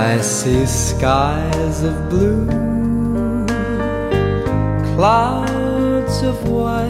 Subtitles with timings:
[0.00, 2.46] I see skies of blue,
[4.96, 6.88] clouds of white.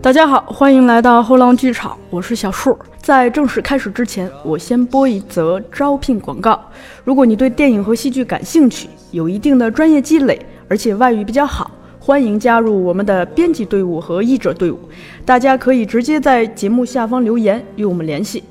[0.00, 2.78] 大家好，欢迎来到后浪剧场，我是小树。
[2.98, 6.56] 在正式开始之前，我先播一则招聘广告。
[7.02, 14.78] 如果你对电影和戏剧感兴趣，有一定的专业积累，而且外语比较好，欢迎加入我们的编辑队伍和译者队伍。
[15.24, 18.44] 大家可以直接在节目下方留言与我们联系。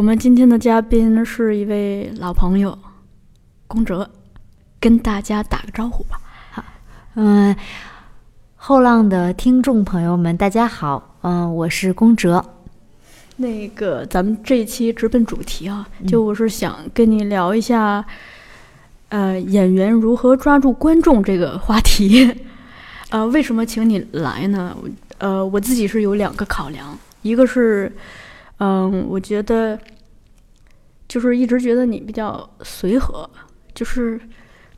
[0.00, 2.78] 我们今天的嘉宾是一位老朋友，
[3.66, 4.08] 宫哲，
[4.80, 6.18] 跟大家打个招呼吧。
[6.50, 6.64] 好
[7.16, 7.54] 嗯，
[8.56, 12.42] 后浪的听众朋友们，大家好，嗯，我是宫哲。
[13.36, 18.02] 那个，咱们这一期直奔主题啊，就我是想跟你聊一下，
[19.10, 22.34] 呃，演员如何抓住观众这个话题。
[23.10, 24.74] 呃，为什么请你来呢？
[25.18, 27.94] 呃，我自己是有两个考量，一个是，
[28.60, 29.78] 嗯，我觉得
[31.06, 33.28] 就是一直觉得你比较随和，
[33.74, 34.18] 就是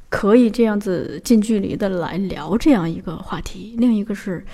[0.08, 3.76] 可以这样子近距离的来聊这样一个话题。
[3.78, 4.44] 另一个是。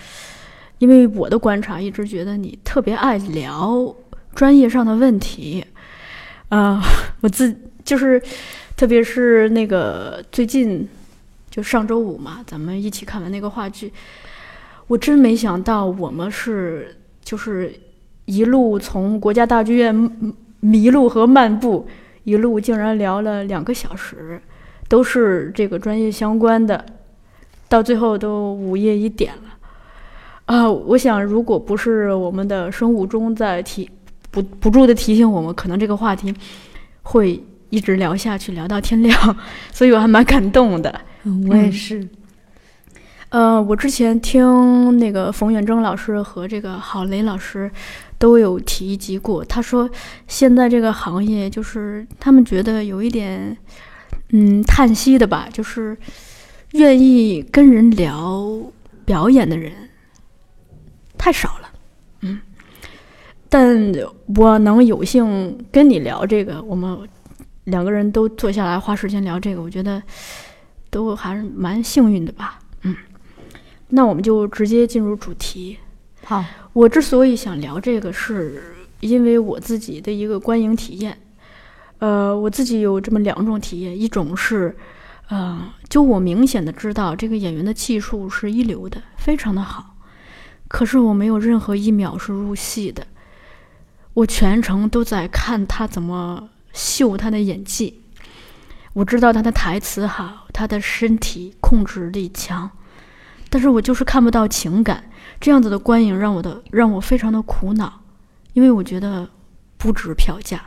[0.80, 3.92] 因为我的观察，一直觉得你特别爱聊
[4.32, 5.64] 专业上的问题，
[6.50, 6.80] 啊，
[7.20, 8.22] 我自就是，
[8.76, 10.88] 特别是那个最近，
[11.50, 13.92] 就上周五嘛，咱们一起看完那个话剧，
[14.86, 17.74] 我真没想到我们是就是
[18.28, 20.12] 一路从国家大剧院
[20.60, 21.88] 迷路和漫步，
[22.24, 24.38] 一路竟然聊了两个小时，
[24.86, 26.84] 都是这个专业相关的，
[27.70, 29.54] 到最后都午夜一点了。
[30.44, 33.90] 啊，我想，如果不是我们的生物钟在提
[34.30, 36.34] 不不住的提醒我们，可能这个话题
[37.02, 39.36] 会一直聊下去，聊到天亮，
[39.72, 41.00] 所以我还蛮感动的。
[41.48, 42.06] 我也是。
[43.30, 47.70] 呃，我之前听那个冯远征老师和这个郝雷老师
[48.18, 49.88] 都有提及过，他说
[50.26, 53.56] 现在这个行业就是他们觉得有一点
[54.30, 55.96] 嗯叹息的吧，就是
[56.72, 58.48] 愿意跟人聊
[59.04, 59.72] 表演的人。
[61.18, 61.68] 太少了，
[62.20, 62.40] 嗯，
[63.48, 63.92] 但
[64.36, 66.96] 我能有幸跟你聊这个，我们
[67.64, 70.00] 两个人都坐下来花时间聊这个，我觉得
[70.90, 72.60] 都还是蛮幸运的吧，
[73.88, 75.78] 那我们就直接进入主题。
[76.24, 78.62] 好，我之所以想聊这个，是
[79.00, 81.18] 因为我自己的一个观影体验。
[81.98, 84.76] 呃，我自己有这么两种体验，一种是，
[85.28, 89.96] 呃，就我明显的知道这个演员的技术是一流的，非常的好。
[90.68, 93.06] 可是我没有任何一秒是入戏的，
[94.14, 98.02] 我全程都在看他怎么秀他的演技。
[98.92, 102.70] 我知道他的台词好，他的身体控制力强，
[103.50, 105.04] 但是我就是看不到情感。
[105.40, 108.00] 这样子的观影让我的让我非常的苦恼，
[108.54, 109.28] 因为我觉得
[109.76, 110.60] 不值票价。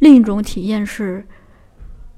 [0.00, 1.24] 另一种体验是，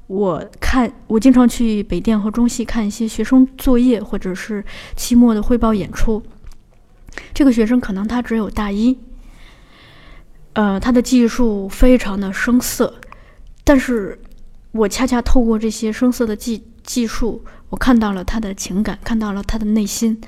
[0.06, 4.64] 我看我经常去北电和中戏看一些学生作业或者是
[4.96, 6.22] 期末的汇报演出。
[7.34, 8.98] 这个学生可能他只有大一，
[10.54, 12.94] 呃，他的技术非常的生涩，
[13.64, 14.18] 但是
[14.72, 20.18] 我恰恰透过这些生涩的技技术，我看到了他的情感，看到了他的内心，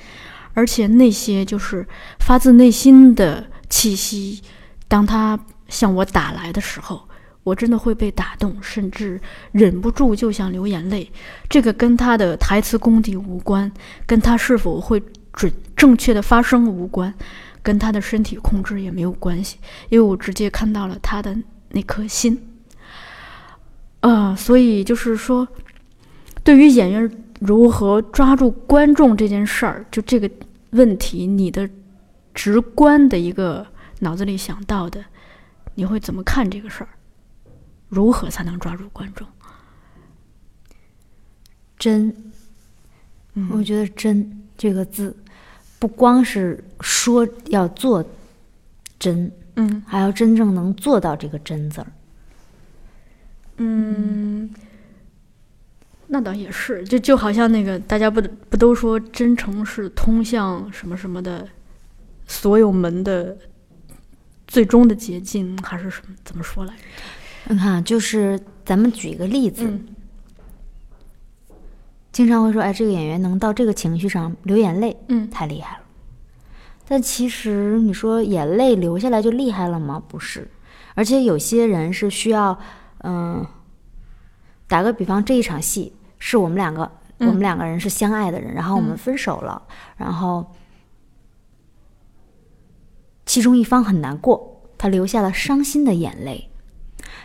[0.52, 1.86] 而且那些就是
[2.18, 4.42] 发自内心的气息，
[4.86, 5.38] 当他
[5.68, 7.08] 向我打来的时候，
[7.44, 9.18] 我真的会被打动，甚至
[9.52, 11.10] 忍不住就想流眼泪。
[11.48, 13.72] 这个跟他的台词功底无关，
[14.06, 15.02] 跟他是否会。
[15.34, 17.14] 准正确的发声无关，
[17.62, 19.56] 跟他的身体控制也没有关系，
[19.88, 21.36] 因为我直接看到了他的
[21.68, 22.36] 那颗心。
[24.00, 25.46] 呃，所以就是说，
[26.42, 27.10] 对于演员
[27.40, 30.30] 如何抓住观众这件事儿，就这个
[30.70, 31.68] 问题，你的
[32.34, 33.66] 直观的一个
[34.00, 35.04] 脑子里想到的，
[35.74, 36.88] 你会怎么看这个事儿？
[37.88, 39.26] 如何才能抓住观众？
[41.78, 42.14] 真，
[43.50, 45.16] 我觉得“真”这个字。
[45.78, 48.04] 不光是说要做
[48.98, 51.86] 真，嗯，还要真正能做到这个“真”字儿。
[53.58, 54.50] 嗯，
[56.08, 61.46] 那倒也是，就就好像那个大家不不都说真诚是通向什么什么的
[62.26, 63.36] 所有门的
[64.46, 66.14] 最终的捷径，还是什么？
[66.24, 66.82] 怎么说来着？
[67.54, 69.70] 你看，就是咱们举一个例子。
[72.10, 75.84] 经常会说，哎，这个演员能到这个情绪上流眼泪，嗯，太厉害了。
[76.88, 80.02] 但其实你说眼泪流下来就厉害了吗？
[80.08, 80.48] 不是，
[80.94, 82.58] 而且有些人是需要，
[83.04, 83.46] 嗯，
[84.66, 89.62] 打个比方，这一场戏是我们两个，我们两个人是相爱的人，然后我们分手了，
[89.96, 90.54] 然后
[93.26, 96.50] 其中一方很难过，他流下了伤心的眼泪。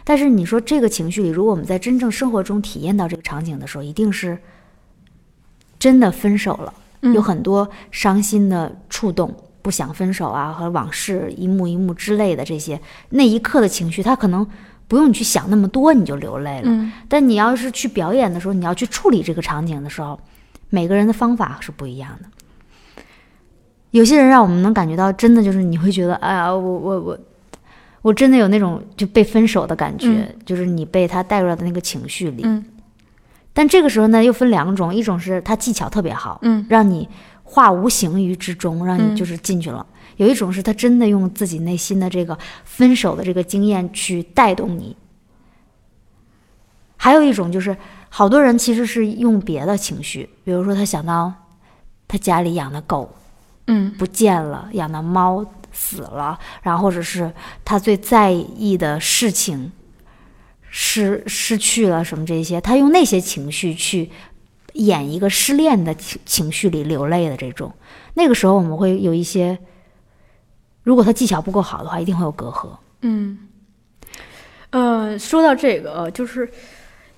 [0.04, 4.38] 但是你说这个情绪里，如果我们在真正生活中体验到这个场景的时候，一定是
[5.80, 7.13] 真的分手了，嗯。
[7.13, 12.80] 有很多伤心的触动，不想分手啊，和往事一幕一幕之类的这些，
[13.10, 14.45] 那一刻的情绪，他可能
[14.88, 16.69] 不用你去想那么多，你就流泪了。
[16.69, 20.19] 嗯但你要是去表演的时候，你要去处理这个场景的时候，
[20.69, 22.30] 每个人的方法是不一样的。
[23.91, 27.19] 有些人让我们能感觉到，真的就是你会觉得，哎呀，我我我，
[28.01, 32.44] 我真的有那种就被分手的感觉，就是你被他带入到的那个情绪里。
[32.45, 32.63] 嗯
[33.56, 37.07] 但这个时候呢，又分两种，一种是他技巧特别好，嗯让你
[37.44, 39.85] 化无形于之中，让嗯你就是进去了；
[40.18, 44.95] 有一种是他真的用自己内心的这个分手的这个经验去带动你。
[46.95, 47.75] 还有一种就是，
[48.10, 51.33] 好多人其实是用别的情绪，比如说他想到
[52.07, 53.13] 他家里养的狗
[53.68, 57.31] 嗯不见了，养的猫死了，然后或者是
[57.66, 59.71] 他最在意的事情
[60.69, 64.09] 失失去了什么这些，他用那些情绪去
[64.74, 67.74] 演一个失恋的情情绪里流泪的这种，
[68.13, 69.59] 那个时候我们会有一些，
[70.83, 72.69] 如果他技巧不够好的话，一定会有隔阂。
[73.01, 73.38] 嗯，
[74.69, 76.50] 呃，说到这个，就是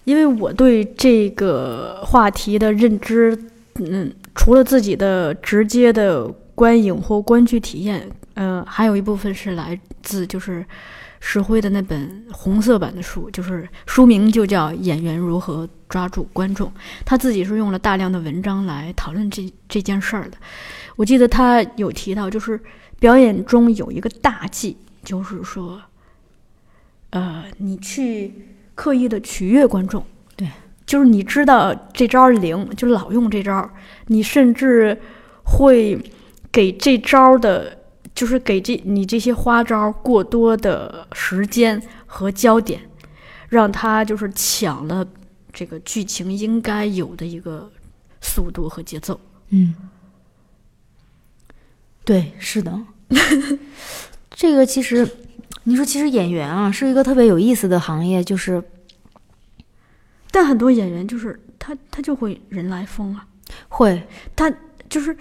[0.04, 3.38] 因为我对这个话题的认知，
[3.76, 10.66] 嗯，除了自己的直接的观影或观剧体验，呃，还有一部分是来自就是
[11.20, 16.68] 石灰的那本红色版的书，就是书名就叫《演员如何抓住观众》，
[17.04, 20.38] 他自己是用了大量的文章来讨论这这件事儿的。
[20.96, 22.60] 我记得他有提到，就是
[23.00, 25.82] 表演中有一个大忌，就是说，
[27.12, 28.34] 呃，你去
[28.74, 30.04] 刻意的取悦观众，
[30.36, 30.50] 对，
[30.86, 33.70] 就是你知道这招儿灵，就老用这招儿，
[34.08, 35.00] 你甚至
[35.44, 36.00] 会
[36.52, 37.78] 给这招儿的，
[38.14, 42.82] 就是给这你这些花招儿过多的时间和焦点，
[43.50, 45.06] 让他就是抢了
[45.54, 47.72] 这个剧情应该有的一个
[48.22, 49.20] 速度和节奏。
[49.50, 49.74] 嗯，
[52.06, 52.80] 对，是的。
[54.30, 55.10] 这个其实，
[55.64, 58.64] 你说其实演员啊是一个特别有意思的行业，就是
[60.30, 63.26] 但很多演员就是他，他就会人来疯啊，
[63.70, 64.04] 会
[64.36, 64.54] 他
[64.90, 65.16] 就是，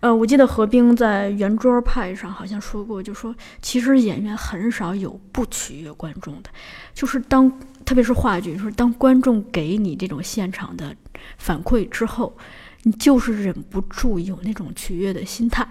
[0.00, 6.50] 呃，我记得何冰在圆桌派上好像说过，就说其实演员很少有不取悦观众的，
[6.94, 7.52] 就是当
[7.84, 10.96] 特别是话剧，就是当观众给你这种现场的
[11.38, 12.36] 反馈之后，
[12.82, 15.68] 你就是忍不住有那种取悦的心态。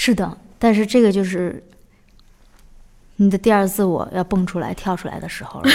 [0.00, 1.60] 是的，但是这个就是
[3.16, 5.70] 你的第二自我要蹦出来、跳出来的时候了。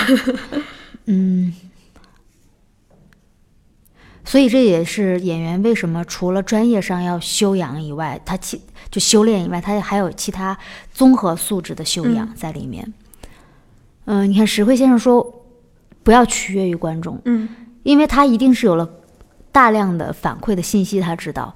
[1.07, 1.53] 嗯，
[4.23, 10.57] 所以这也是演员为什么除了专业上要修养以外，他其就修炼以外，他还有其他
[10.93, 12.93] 综合素质的修养在里面。
[14.05, 15.43] 嗯、你看石慧先生说，
[16.01, 17.49] 不要取悦于观众，嗯
[17.83, 18.89] 因为他一定是有了
[19.51, 21.53] 大量的反馈的信息，他知道，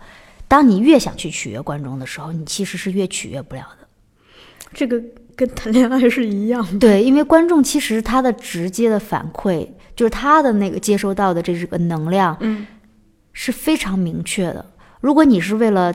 [0.47, 3.87] 当你越想去取悦观众的时候，你其实是越取悦不了的。
[4.73, 5.01] 这个
[5.35, 6.79] 跟谈恋爱是一样的。
[6.79, 12.65] 对，因为观众其实他的直接的反馈，就是他的那个接收到的这个能量嗯
[13.33, 14.65] 是非常明确的。
[14.99, 15.93] 如果你是为了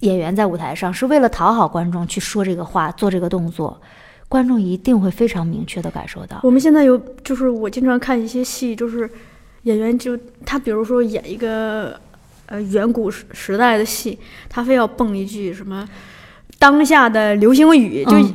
[0.00, 3.80] 演员在舞台上是为了讨好观众去说这个话、做这个动作，
[4.28, 6.40] 观众一定会非常明确的感受到。
[6.42, 9.10] 我们现在有，就是我经常看一些戏，就是
[9.62, 11.98] 演员就他比如说演一个
[12.46, 15.88] 呃远古时时代的戏，他非要蹦一句什么
[16.58, 18.34] 当下的流行语，就、嗯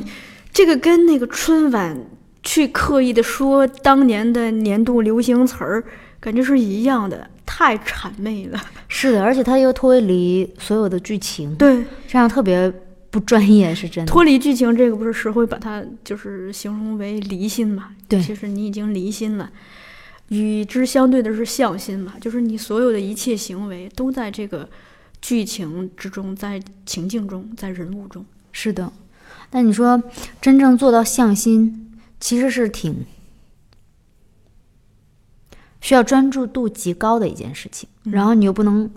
[0.51, 1.95] 这个跟那个春晚
[2.43, 5.83] 去刻意的说当年的年度流行词儿，
[6.19, 8.59] 感觉是一样的，太谄媚了。
[8.87, 12.69] 是的，而且他又脱离所有的剧情，对，这样特别
[13.11, 14.11] 不专业，是真的。
[14.11, 17.89] 脱离剧情这个不是石会把它就是形容为离心嘛？
[18.07, 19.49] 对其实你已经离心了，
[20.29, 24.67] 与之相对的是向心嘛，就是你所有的一切行为都在这个
[25.21, 28.25] 剧情之中，在情境中，在人物中。
[28.51, 28.91] 是的，
[29.49, 30.01] 但你说
[30.41, 33.05] 真正做到向心，其实是挺
[35.81, 37.89] 需要专注度极高的一件事情。
[38.03, 38.89] 然后你又不能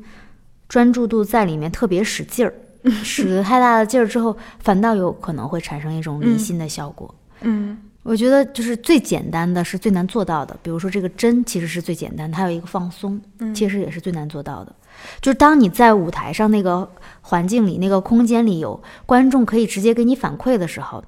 [0.68, 2.54] 专注度在里面特别使劲儿，
[3.04, 7.14] 使得太大的劲儿之后，反倒有可能会产生一种离嗯心的效果。
[7.42, 13.54] 嗯我觉得就是最简单的是最难做到的，比如说这个针其实是最简单，它有一个放松，嗯。
[13.54, 14.75] 其实也是最难做到的。
[15.21, 16.88] 就是当你在舞台上那个
[17.21, 21.02] 环境里、那个空间里有观众可以直接给你反馈的时候，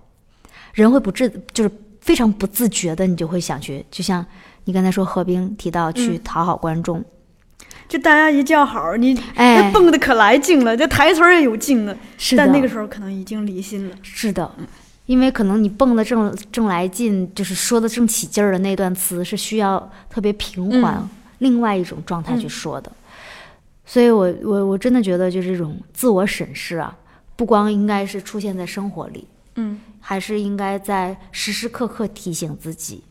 [0.72, 1.70] 人会不自就是
[2.00, 4.24] 非常不自觉的，你就会想去，就像
[4.64, 6.20] 你刚才说何冰提到去嗯。
[6.22, 7.04] 讨好观众，
[7.88, 9.70] 就大家一叫好，你哎。
[9.72, 11.96] 蹦的可来劲了，这台词儿也有劲了。
[12.16, 13.96] 是的，但那个时候可能已经离心了。
[14.02, 14.50] 是的，
[15.06, 21.10] 因为可能你蹦的正正来劲，就是说的正起劲儿的那段词是需要特别平缓，嗯。
[21.38, 22.90] 另外一种状态去嗯说的。
[23.84, 26.96] 所以我我我真的觉得，就是这种自我审视啊，
[27.36, 29.80] 不光应该是出现在生活里，嗯。
[30.00, 33.02] 还是应该在时时刻刻提醒自己，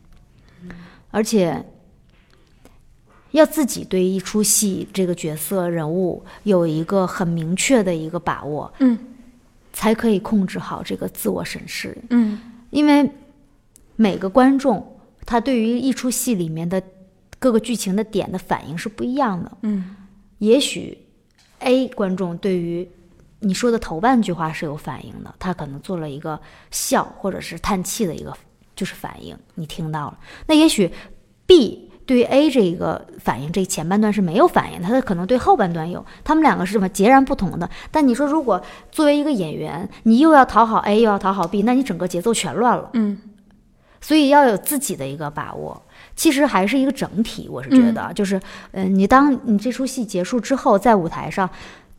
[1.09, 1.65] 而且
[3.31, 8.95] 要自己对一出戏这个角色人物有一个很明确的一个把握，嗯
[9.73, 11.97] 才可以控制好这个自我审视。
[12.11, 12.39] 嗯
[12.69, 13.11] 因为
[13.97, 16.81] 每个观众他对于一出戏里面的
[17.37, 19.57] 各个剧情的点的反应是不一样的。
[19.63, 19.95] 嗯
[20.37, 20.97] 也许
[21.59, 22.87] A 观众对于
[23.39, 26.39] 你说的头半句话是有反应的，他可能做了一个
[26.71, 28.33] 笑或者是叹气的一个
[28.75, 30.17] 就是反应，你听到了。
[30.47, 30.91] 那也许
[31.45, 37.69] B 对于 A 这一个反应，这前半段是没有反应，他的可能对后半段有，他们两个是什么截然不同的。
[37.91, 42.89] 但你说如果作为一个演员，你又要讨好 A 又要讨好 B，那你整个节奏全乱了。
[42.93, 43.17] 嗯
[44.01, 45.81] 所以要有自己的一个把握。
[46.13, 48.37] 其实还是一个整体，我是觉得，就是，
[48.71, 51.49] 嗯、你当你这出戏结束之后，在舞台上，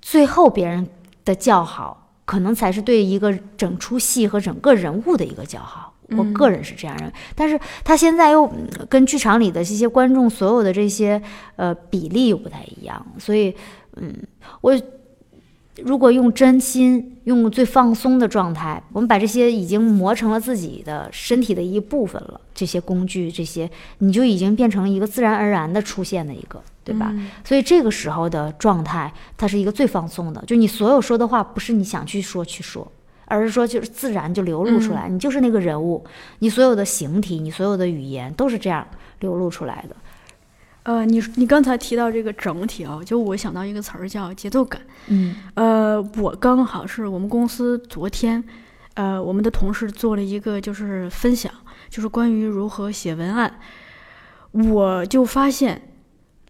[0.02, 0.86] 最后别人
[1.24, 5.93] 的叫好，可能才是对一个整出戏和整个人物的一个叫好。
[6.10, 11.20] 我嗯个人是这样认为，但是他现在又嗯跟剧场里的这些观众所有的这些
[11.56, 13.54] 呃比例又不太一样，所以，
[13.96, 14.14] 嗯，
[14.60, 14.78] 我
[15.82, 23.68] 如果用真心，用最放松的状态，我们把这些已经磨成了自己的身体的一部分了，这些工具，这些
[23.98, 27.08] 你就已经变成了一个自然而然的出现的一个，对吧？
[27.12, 32.86] 嗯所以这个时候的状态，它是一个最放松的，就你所有说的话，不是你想去说去说，
[33.34, 36.04] 而是说就是自然就流露出来，你就是那个人物，
[36.38, 38.86] 你所有的形体，你所有的语言都是这样
[39.18, 39.96] 流露出来的。
[40.84, 44.80] 呃，你你刚才提到这个整体啊，就我想到一个词儿叫节奏感。
[45.08, 48.44] 嗯呃，我刚好是我们公司昨天，
[48.94, 51.50] 呃，我们的同事做了一个就是分享，
[51.88, 53.58] 就是关于如何写文案。
[54.52, 55.80] 我就发现，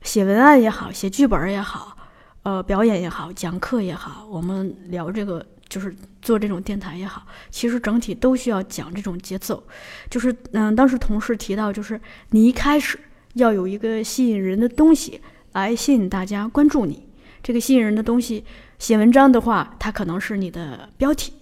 [0.03, 1.97] 写文案也好，写剧本也好，
[2.43, 9.61] 呃，表演也好，讲课也好，我们聊这个就是做这种电台也好，其实整体都需要讲这种节奏。
[10.09, 12.01] 就是嗯、当时同事提到，就是
[12.31, 12.97] 你一开始
[13.33, 15.21] 要有一个吸引人的东西
[15.55, 17.09] 来吸引大家关注你。
[17.43, 18.45] 这个吸引人的东西，
[18.79, 21.33] 写文章的话，它可能是你的标题；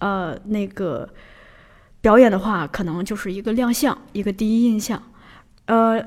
[0.00, 1.08] 呃，那个
[2.02, 5.02] 表演的话，可能就是一个亮相，一个第一印象。
[5.64, 6.04] 呃，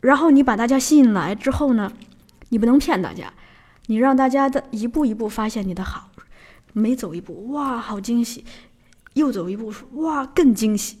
[0.00, 1.90] 然后你把大家吸引来之后呢，
[2.50, 3.32] 你不能骗大家，
[3.86, 6.10] 你让大家的一步一步发现你的好，
[6.78, 8.44] 每走一步，哇，好惊喜；
[9.14, 10.98] 又走一步，说哇，更惊喜。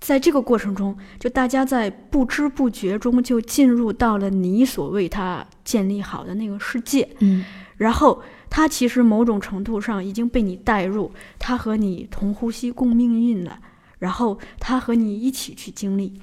[0.00, 7.44] 在这个过程中，就大家在不知不觉中就进入到了你所为他建立好的那个世界，嗯。
[7.76, 13.60] 然后他其实某种程度上已经被你带入，他和你同呼吸共命运了，
[14.00, 16.20] 然后他和你一起去经历，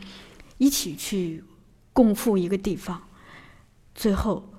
[0.57, 1.45] 一起去
[1.93, 3.01] 共赴一个地方，
[3.95, 4.51] 最后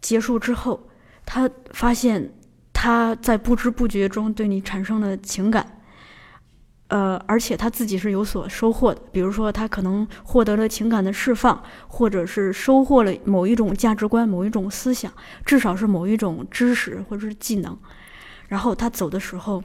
[0.00, 0.88] 结束之后，
[1.24, 2.32] 他发现
[2.74, 5.80] 他在不知不觉中对你产生了情感。
[6.88, 15.10] 呃，而且他自己是有所收获的，比如说他可能获得了情感的释放，或者是收获了某一种价值观、某一种思想，
[15.46, 17.76] 至少是某一种知识或者是技能。
[18.48, 19.64] 然后他走的时候，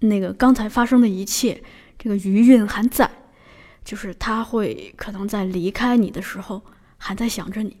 [0.00, 1.62] 那个刚才发生的一切，
[1.96, 3.08] 这个余韵还在，
[3.84, 6.62] 就是他会可能在离开你的时候
[6.98, 7.76] 还在想着你。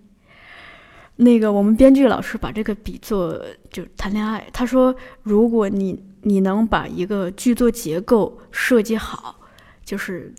[1.16, 9.36] 那个我们编剧老师把这个比作就谈恋爱，他说如果你你能把一个剧作结构设计好，
[9.84, 10.34] 就是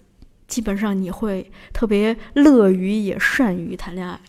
[0.47, 4.19] 基本上你会特别乐于也善于谈恋爱。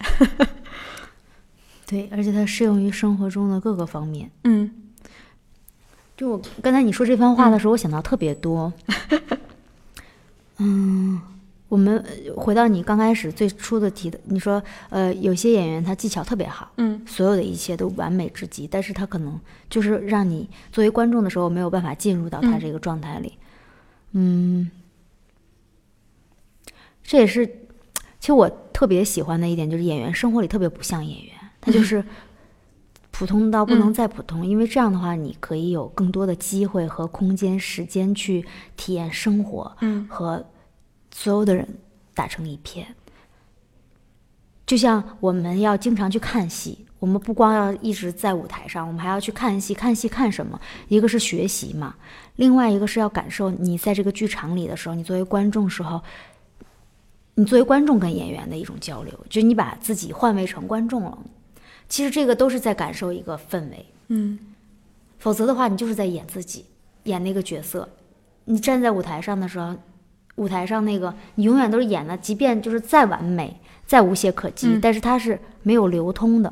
[1.87, 4.31] 对，而且它适用于生活中的各个方面。
[4.45, 4.71] 嗯
[6.17, 8.73] 就我刚才你说这番话的时候，我想到特别多。
[10.59, 11.21] 嗯，
[11.69, 17.01] 我们呃回到你刚开始最初的提的，你说呃，有些演员他技巧特别好，嗯。
[17.07, 22.61] 所有的一切都完美至极，但是他可能就是让你作为观众的时候没有办法进入到他嗯。
[22.61, 23.35] 这个状态里。
[24.13, 24.71] 嗯，
[27.03, 27.47] 这也是
[28.19, 32.03] 其实我特别喜欢的一点，就是演员生活里特别不像演员，他就是
[33.13, 38.47] 普通到不能嗯再普通，因为这样的话，你可以有更多的机会和空间、时间去
[38.77, 40.07] 体验生活，嗯。
[40.09, 40.43] 和
[41.19, 41.67] 所有的人
[42.15, 42.87] 打成一片。
[44.65, 49.75] 就像我们要经常去看戏，我们不光要一直在舞台上，我们还要去看戏。
[49.75, 50.61] 看戏看什么？
[50.87, 51.97] 一个是学习嘛，
[52.37, 56.01] 另外一个是要感受你在这个剧场里的时候，你作为观众时候，
[57.35, 61.19] 你作为观众跟演员的一种交流，就你把自己换位成观众了。
[61.89, 64.39] 其实这个都是在感受一个氛围，嗯
[65.19, 66.65] 否则的话，你就是在演自己，
[67.05, 67.89] 演那个角色。
[68.45, 69.75] 你站在舞台上的时候，
[70.39, 76.51] 舞台上那个你永远都是演的，即便就是再完美、再无懈可击，嗯但是它是没有流通的。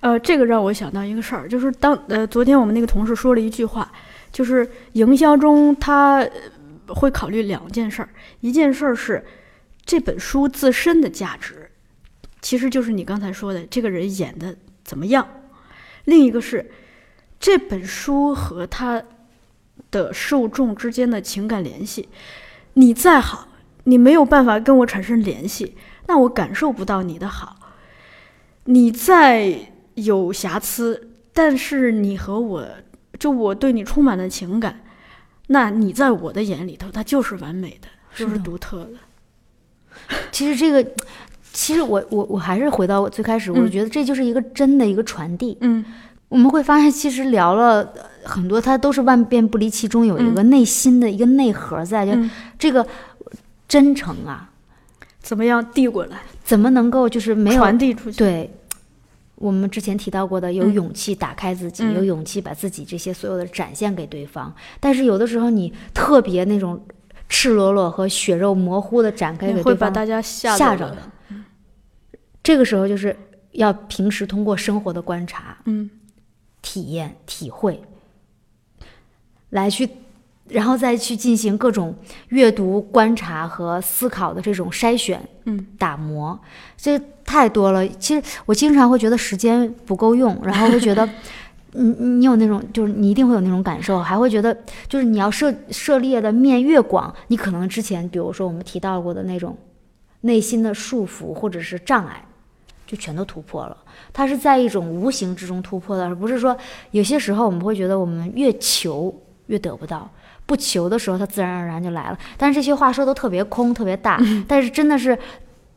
[0.00, 3.90] 呃，这个让我想到一个事儿，就是当呃昨天我们那个同事说了一句话，
[4.30, 8.08] 就是营销中他呃会考虑两件事儿，
[8.40, 9.24] 一件事儿是
[9.84, 11.68] 这本书自身的价值，
[12.40, 14.54] 其实就是你刚才说的这个人演的
[14.84, 15.24] 怎么样；
[16.04, 16.70] 另一个是
[17.40, 19.02] 这本书和他
[19.90, 22.08] 的受众之间的情感联系。
[22.78, 23.48] 你再好，
[23.84, 25.74] 你没有办法跟我产生联系，
[26.06, 27.56] 那我感受不到你的好。
[28.64, 32.68] 你再有瑕疵，但是你和我，
[33.18, 34.80] 就我对你充满了情感，
[35.46, 38.98] 那你在我的眼里头，它就是完美的，就是独特的。
[40.30, 40.90] 其实这个，
[41.52, 45.56] 其实我我我还是回到我最开始，我嗯觉得这就是一个真的一个传递。
[45.62, 45.82] 嗯
[46.28, 52.86] 我们会发现，其实聊了呃很多，它都是万变不离其中，有一个内心的一个内核在，就嗯，这个
[53.68, 54.50] 真诚啊，
[55.20, 58.18] 怎么样递过来，怎么能够就是没有传递出去？
[58.18, 58.50] 对，
[59.36, 60.74] 我们之前提到过的，有嗯。
[60.74, 61.94] 勇气打开自己，嗯。
[61.94, 64.52] 有勇气把自己这些所有的展现给对方。
[64.80, 66.84] 但是有的时候你特别那种
[67.28, 70.98] 赤裸裸和血肉模糊的展开给对方，会把大家吓吓着的。
[72.42, 73.16] 这个时候就是
[73.52, 75.88] 要平时通过生活的观察、嗯
[76.66, 77.80] 体验、体会，
[79.50, 79.88] 来去。
[80.48, 81.92] 然后再去进行各种
[82.28, 86.38] 阅读、观察和思考的这种筛选，嗯打磨，
[86.76, 87.84] 这太多了。
[87.88, 91.04] 其实我经常会觉得时间不够用，然后会觉得，
[91.74, 94.56] 你你有那种，就是你一定会有那种感受，还会觉得，
[94.88, 99.58] 就是你要涉涉猎的面越广，你可能之前比如说我们提到过的那种
[100.20, 102.24] 内心的束缚或者是障碍，
[102.86, 103.76] 就全都突破了。
[104.12, 106.56] 它是在一种无形之中突破的，而不是说
[106.92, 109.14] 有些时候我们会觉得我们越求
[109.46, 110.08] 越得不到。
[110.46, 112.18] 不求的时候，它自然而然就来了。
[112.36, 115.18] 但是这些话说都特别空，特别大，但是真的是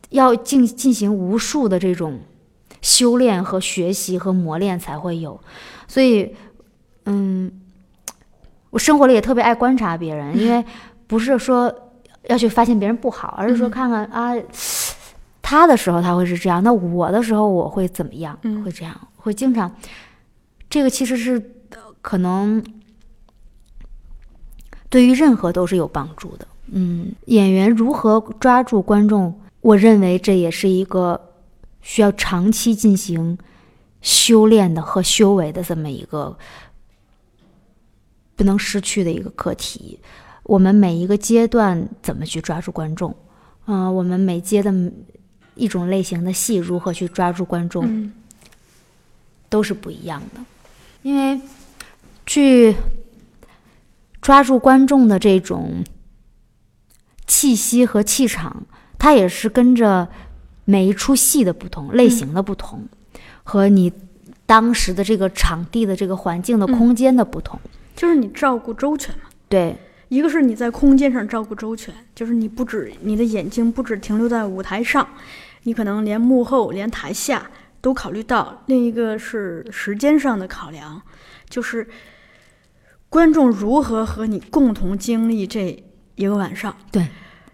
[0.10, 2.20] 要进进行无数的这种
[2.80, 5.40] 修炼和学习和磨练才会有。
[5.88, 6.36] 所以，
[7.08, 7.52] 嗯，
[8.70, 10.64] 我生活里也特别爱观察别人，因为
[11.08, 11.74] 不是说
[12.28, 14.36] 要去发现别人不好，而是说嗯看看啊，
[15.50, 18.38] 他的时候他会是这样，那我的时候我会怎么样？
[18.44, 19.76] 嗯会这样，会经常。
[20.70, 21.34] 这个其实是
[21.72, 22.64] 呃可能
[24.90, 26.48] 对于任何都是有帮助的。
[26.68, 31.20] 嗯，演员如何抓住观众，我认为这也是一个
[31.82, 33.36] 需要长期进行
[34.04, 36.38] 修炼的和修为的这么一个
[38.36, 40.00] 不能失去的一个课题。
[40.44, 43.16] 我们每一个阶段怎么去抓住观众？
[43.66, 44.72] 啊、我们每阶的
[45.60, 48.14] 一种类型的戏如何去抓住观众，嗯
[49.50, 50.42] 都是不一样的。
[51.02, 51.42] 因为
[52.26, 52.76] 去
[54.22, 55.84] 抓住观众的这种
[57.28, 58.64] 气息和气场，
[58.98, 60.08] 它也是跟着
[60.66, 62.88] 每一出戏的不同、类型的不同，
[63.44, 63.92] 和你
[64.46, 67.60] 当时的这个场地的这个环境的嗯空间的不同。
[67.96, 69.24] 就是你照顾周全嘛。
[69.48, 69.76] 对，
[70.10, 75.08] 一个是你在空间上照顾周全，就是你不止你的眼睛不止停留在舞台上，
[75.64, 77.50] 你可能连幕后、连台下
[77.82, 78.64] 都考虑到。
[78.68, 81.02] 另一个是时间上的考量，
[81.50, 81.88] 就是
[83.10, 85.84] 观众如何和你共同经历这
[86.16, 86.76] 一个晚上。
[86.92, 87.08] 对，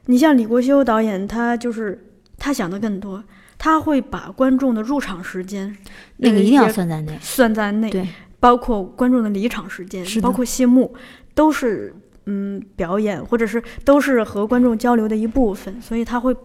[0.06, 3.24] 你像李国修导演，他就是他想的更多，
[3.58, 5.76] 他会把观众的入场时间
[6.18, 7.18] 那个一定要呃算在内。
[7.22, 8.08] 算在内，对，
[8.40, 10.94] 包括观众的离场时间是，包括谢幕，
[11.34, 16.36] 都是嗯表演，或者是都是和观众交流的一部分，所以他会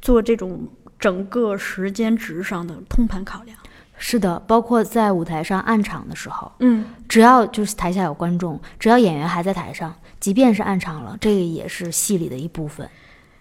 [0.00, 0.66] 做这种
[1.06, 3.56] 整个时间值上的通盘考量。
[3.96, 12.88] 是的，包括在舞台上暗场的时候，嗯只要就是台下有观众，只要演员还在台上，即便是暗场了，这个也是戏里的一部分。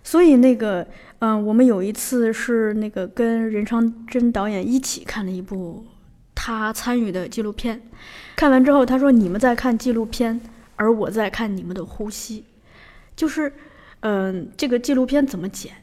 [0.04, 5.84] 所以那个嗯、我们有一次是那个跟任长真导演一起看了一部
[6.36, 7.82] 他参与的纪录片，
[8.36, 10.40] 看完之后他说：“你们在看纪录片，
[10.76, 12.46] 而我在看你们的呼吸。”
[13.18, 13.52] 就是
[14.02, 15.74] 嗯、这个纪录片怎么剪，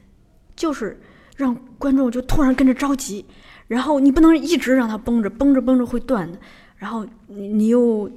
[0.55, 1.01] 就是
[1.42, 3.26] 让观众就突然跟着着急，
[3.66, 6.38] 然后你不能一直让他绷着，绷着绷着会断的，
[6.76, 8.11] 然后你你又，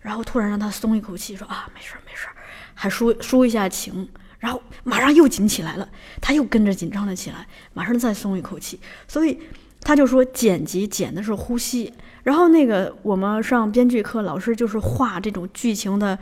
[0.00, 2.34] 然后突然让他松一口气，说啊没事儿没事儿，
[2.74, 4.08] 还舒舒一下情，
[4.40, 5.88] 然后马上又紧起来了，
[6.20, 9.38] 他又跟着紧张了起来，马上再松一口气，所以
[9.80, 11.92] 他就说剪辑剪的是呼吸，
[12.24, 16.18] 然后那个我们上编剧课，老师就是画这种剧情的。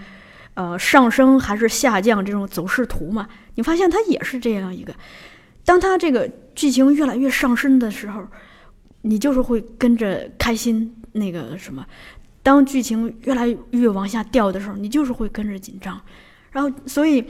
[0.55, 3.27] 呃，上升还是下降这种走势图嘛？
[3.55, 4.95] 你发现他也是这样一个，
[5.65, 8.27] 当他这个剧情越来越上升的时候，
[9.03, 11.83] 你就是会跟着开心那个什么；
[12.43, 16.01] 当剧情越来越往下掉的时候，你就是会跟着紧张。
[16.51, 17.25] 然后，所以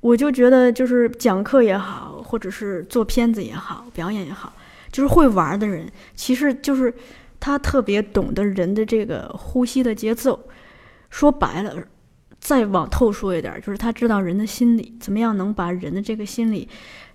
[0.00, 4.52] 我就觉得，就是讲课也好，或者是做片子也好，表演也好，
[4.92, 6.92] 就是会玩的人，其实就是
[7.40, 10.38] 他特别懂得人的这个呼吸的节奏。
[11.10, 11.76] 说白了，
[12.38, 16.68] 再往透说一点，就是他知道人的心理，怎么样能把人的这个心理，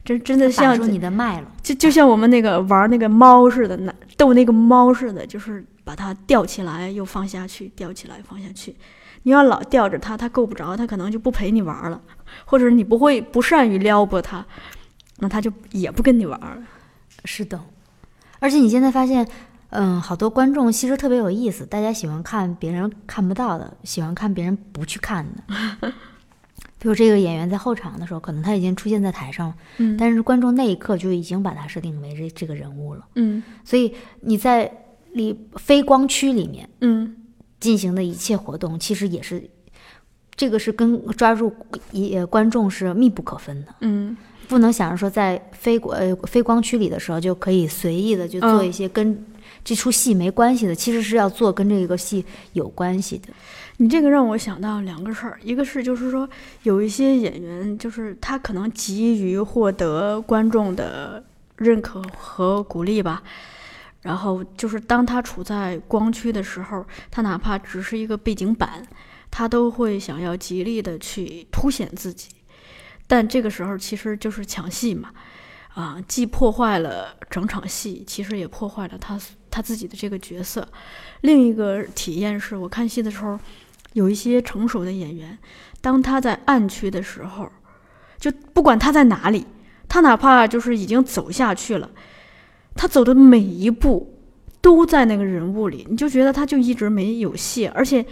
[0.04, 1.48] 真真的像你的脉了。
[1.62, 8.76] 就就像我们那个玩那个猫似的，那逗那个猫似的，就是把它吊起来又放下去，吊起来放下去。
[9.24, 12.02] 你要老吊着它，它够不着，它可能就不陪你玩了，
[12.46, 14.46] 或者你不会不善于撩拨它，
[15.18, 16.58] 那它就也不跟你玩了。
[17.26, 17.60] 是的，
[18.40, 19.28] 而且你现在发现，
[19.72, 25.94] 嗯，好多观众其实特别有意思，大家喜欢看别人看不到的，喜欢看别人不去看的。
[26.80, 33.06] 比如这个演员在后场的时候，可能他已经出现在台上了，嗯但是观众那一刻就已经把他设定为这这个人物了。
[33.16, 34.72] 嗯所以你在
[35.12, 37.16] 里非光区里面嗯
[37.60, 39.44] 进行的一切活动，其实也是
[40.36, 41.54] 这个是跟抓住
[41.92, 43.76] 一呃观众是密不可分的。
[43.82, 44.16] 嗯
[44.48, 49.26] 不能想着说在非国呃非光区里的时候就可以随意的就做嗯一些跟
[49.64, 53.28] 这出戏没关系的，其实是要做跟这个戏有关系的。
[53.82, 56.30] 你这个让我想到两个事儿，一个是就是说
[56.64, 61.24] 有一些演员，就是他可能急于获得观众的
[61.56, 63.24] 认可和鼓励吧，
[64.02, 68.86] 然后就是当他处在光区的时候，他哪怕只是一个背景板，
[69.32, 72.28] 他都会想要极力的去凸显自己，
[73.08, 75.10] 但这个时候其实就是抢戏嘛，
[75.74, 79.18] 啊，既破坏了整场戏，其实也破坏了他
[79.50, 80.68] 他自己的这个角色。
[81.22, 83.40] 另一个体验是我看戏的时候。
[83.94, 85.38] 有一些成熟的演员，
[85.82, 87.50] 当他在暗区的时候，
[88.20, 89.48] 就不管他在哪里，
[89.88, 91.90] 他哪怕就是已经走下去了，
[92.76, 94.20] 他走的每一步
[94.62, 98.06] 都在那个人物里，你就觉得他就一直没有戏，而且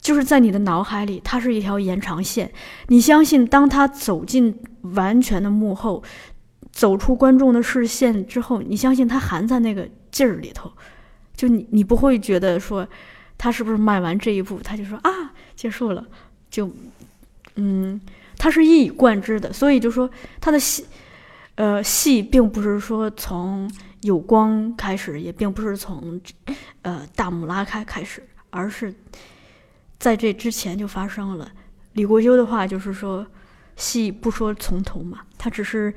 [0.00, 2.50] 就是在你的脑海里，他是一条延长线。
[2.88, 4.58] 你相信，当他走进
[4.94, 6.02] 完全的幕后，
[6.72, 10.72] 走出观众的视线之后，你相信他还在那个劲儿里头，
[11.36, 12.88] 就你你不会觉得说。
[13.38, 16.06] 他是不是迈完这一步，他就说啊，结束了，
[16.50, 16.70] 就，
[17.56, 18.00] 嗯，
[18.38, 20.86] 他是一以贯之的，所以就说他的戏，
[21.56, 23.70] 呃，戏并不是说从
[24.02, 26.20] 有光开始，也并不是从，
[26.82, 28.94] 呃，大幕拉开开始，而是
[29.98, 31.50] 在这之前就发生了。
[31.94, 33.26] 李国修的话就是说，
[33.76, 35.92] 戏不说从头嘛，他只是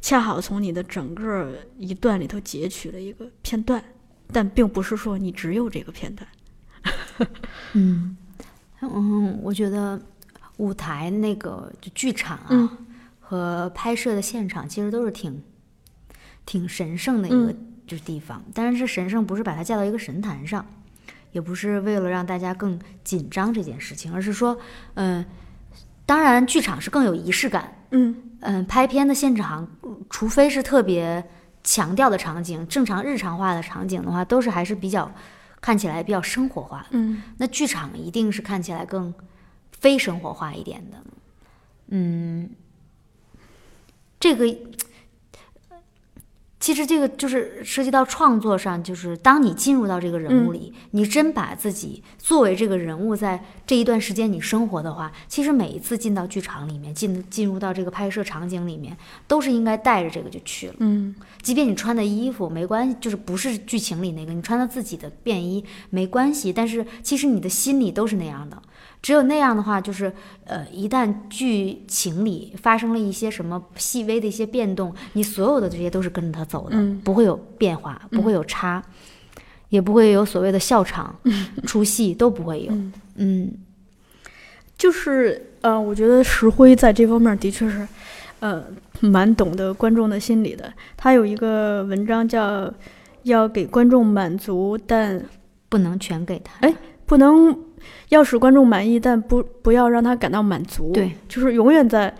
[0.00, 3.82] 恰好从你的整个一段里头截取了一个片段，
[4.32, 6.26] 但并不是说你只有这个片段。
[7.72, 8.16] 嗯。
[8.80, 10.00] 嗯，我觉得
[10.56, 12.68] 舞台那个就剧场啊、嗯。
[13.20, 15.42] 和拍摄的现场其实都是挺
[16.44, 17.68] 挺神圣的一个嗯。
[17.84, 20.64] 就是地方，但是这神圣不是把它架到一个神坛上，
[21.32, 24.56] 也不是为了让大家更紧张这件事情，而是说，
[24.94, 25.22] 嗯、
[26.06, 28.16] 当然剧场是更有仪式感，嗯。
[28.40, 29.68] 嗯，拍片的现场，
[30.08, 31.22] 除非是特别
[31.62, 35.10] 强调的场景，正常日常化的场景的话，都是还是比较
[35.62, 36.86] 看起来比较生活化。
[36.90, 39.14] 嗯那剧场一定是看起来更
[39.70, 41.02] 非生活化一点的。
[41.86, 42.50] 嗯，
[44.20, 44.44] 这个
[46.62, 58.96] 其实这个就是涉及到创作上，就是当你进入到这个人物里，你真把自己作为这个人物在这一段时间你生活的话，其实每一次进到剧场里面，进进入到这个拍摄场景里面，
[59.26, 60.74] 都是应该带着这个就去了。
[60.78, 68.62] 嗯即便你穿的衣服没关系，就是不是剧情里那个，你穿的自己的便衣没关系，但是其实你的心里都是那样的。
[69.02, 70.12] 只有那样的话，就是
[70.44, 78.80] 呃，一旦剧情里发生了一些什么细微的一些变动，你所有的这些都是跟着它走的，嗯不会有变化，不会有差，
[79.70, 81.14] 也不会有所谓的笑场、
[81.66, 82.72] 出戏都不会有。
[82.72, 83.52] 嗯，嗯
[84.78, 87.86] 就是呃，我觉得石灰在这方面的确是，
[88.38, 88.64] 呃，
[89.00, 90.72] 蛮懂得观众的心理的。
[90.96, 92.72] 他有一个文章叫
[93.24, 95.20] “要给观众满足，但
[95.68, 96.66] 不能全给他。
[96.66, 96.72] 哎
[97.04, 97.56] 不能
[98.08, 100.92] 要使观众满意，但不不要让他感到满足。
[100.92, 102.14] 对，就是永远在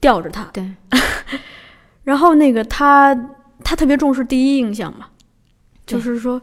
[0.00, 0.44] 吊着他。
[0.52, 0.68] 对，
[2.04, 3.14] 然后那个他
[3.64, 5.08] 他特别重视第一印象嘛，
[5.86, 6.40] 就是说，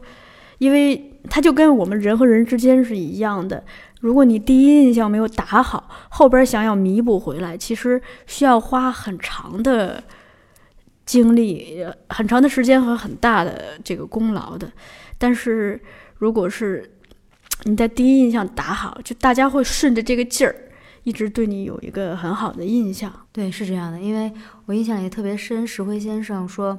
[0.58, 3.64] 因为他就跟我们人和人之间是一样的，
[4.00, 10.02] 如果你第一印象没有打好，后边想要弥补回来，其实需要花很长的
[11.04, 14.70] 精力、呃很长的时间和很大的这个功劳的。
[15.18, 15.80] 但是
[16.18, 16.95] 如果是
[17.64, 20.54] 你在第一印象打好，就大家会顺着这个劲儿。
[21.04, 23.12] 一直对你有一个很好的印象。
[23.30, 24.32] 对，是这样的，因为
[24.64, 26.76] 我印象也特别深，石辉先生说，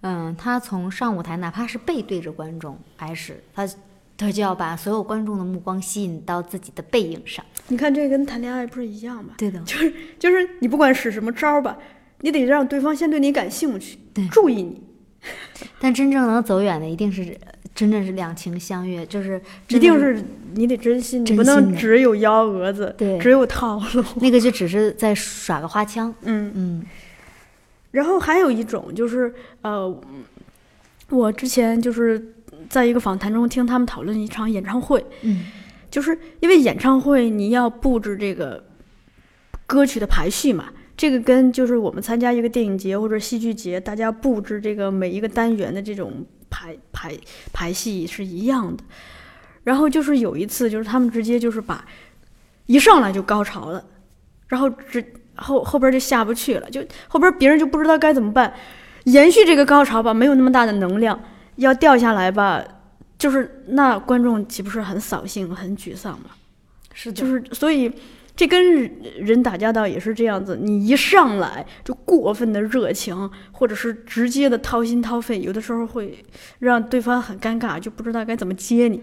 [0.00, 3.68] 嗯，他从上舞台，哪怕是背对着观众开始，他
[4.16, 7.44] 他就要把所有观众的目光吸引到自己的背影上。
[7.68, 9.34] 你看这跟谈恋爱不是一样吗？
[9.38, 11.78] 对的，就是就是你不管使什么招儿吧，
[12.22, 14.82] 你得让对方先对你感兴趣，对注意你，
[15.80, 17.36] 但真正能走远的，一定是
[17.74, 20.22] 真正是两情相悦，就是一定是
[20.54, 24.04] 你得真心，你不能只有幺蛾子，对只有套路。
[24.20, 26.14] 那个就只是在耍个花枪。
[26.22, 26.86] 嗯，嗯
[27.92, 30.00] 然后还有一种就是呃，
[31.08, 32.34] 我之前就是
[32.68, 35.46] 在一个访谈中听他们讨论一场演唱会，嗯
[35.90, 38.62] 就是因为演唱会你要布置这个
[39.66, 40.66] 歌曲的排序嘛，
[40.98, 47.16] 这个跟就是我们参加一个电影节或者戏剧节，大家布置这个每一个单元的这种排排
[47.52, 48.82] 排戏是一样的。
[49.62, 51.84] 然后就是有一次，就是他们直接就是把
[52.66, 53.84] 一上来就高潮了，
[54.48, 58.52] 然后直后后边就下不去了，就后边别人就不知道该怎么办，
[59.04, 61.18] 延续这个高潮吧，没有那么大的能量，
[61.56, 62.64] 要掉下来吧。
[63.16, 66.30] 就是那观众岂不是很扫兴、很沮丧吗？
[66.92, 67.92] 是的就是所以
[68.38, 76.24] 这跟人人打交道也是这样子，你一上来就过分的热情，或者是直接的掏心掏肺，有的时候会
[76.60, 79.02] 让对方很尴尬，就不知道该怎么接你。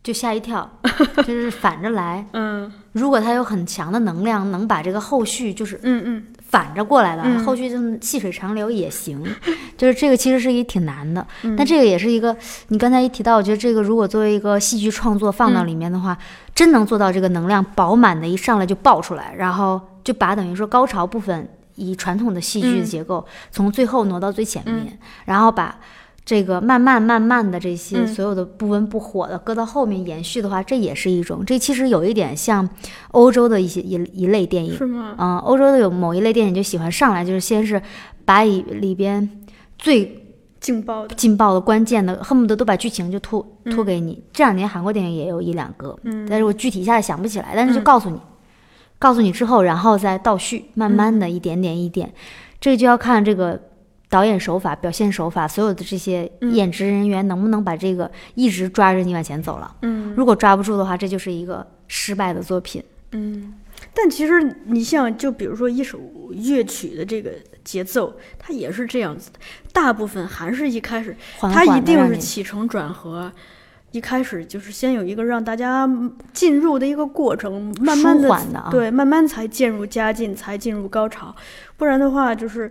[0.00, 0.80] 就吓一跳，
[1.26, 2.24] 就是反着来。
[2.32, 7.44] 嗯如果他有很强的能量，能把这个后续就是嗯嗯，反着过来的，嗯。
[7.44, 9.22] 后续就细水长流也行。
[9.76, 11.54] 就是这个其实是一挺难的，嗯。
[11.56, 12.36] 但这个也是一个
[12.68, 16.16] 你刚才一提到，我觉得这个如果作为一个戏剧创作放到里面的话，
[16.54, 25.78] 真能做到这个能量饱满的，一上来就爆出来，然后就把等于说高潮部分以传统的戏剧的嗯结构、从最后挪到最前面，然后把。
[26.28, 32.68] 这个慢慢慢慢的这些嗯所有的不温不火的搁到后面延续的话，这也是一种，这其实有一点像
[33.12, 35.14] 欧洲的一些一一类电影，是吗？
[35.16, 37.80] 嗯，欧洲的有某一类电影就喜欢上来就是先是
[38.26, 39.26] 把里里边
[39.78, 40.22] 最
[40.60, 44.22] 劲爆的，劲爆的、关键的，恨不得都把剧情就吐吐嗯给你。
[44.30, 48.20] 这两年韩国电影也有一两个，嗯但是我具体一下子想不起来，但是就嗯告诉你，
[48.98, 52.12] 告诉你之后，然后再倒叙，慢慢的一点点一点，
[52.60, 53.58] 这个就要看这个。
[54.08, 59.76] 导演手法、表现手法，所有的这些嗯演职人员能不能把这个一直抓着你往前走了？
[59.82, 62.82] 嗯如果抓不住的话，这就是一个失败的作品。
[63.12, 63.54] 嗯。
[63.94, 66.00] 但其实你像，就比如说一首
[66.32, 67.30] 乐曲的这个
[67.62, 69.38] 节奏，它也是这样子的，
[69.72, 73.30] 大部分还是一开始缓它一定是起承转合，
[73.92, 75.88] 一开始就是先有一个让大家
[76.32, 78.28] 进入的一个过程，慢慢的
[78.68, 81.34] 对，慢慢才渐入佳境，才进入高潮。
[81.76, 82.68] 不然的话，就是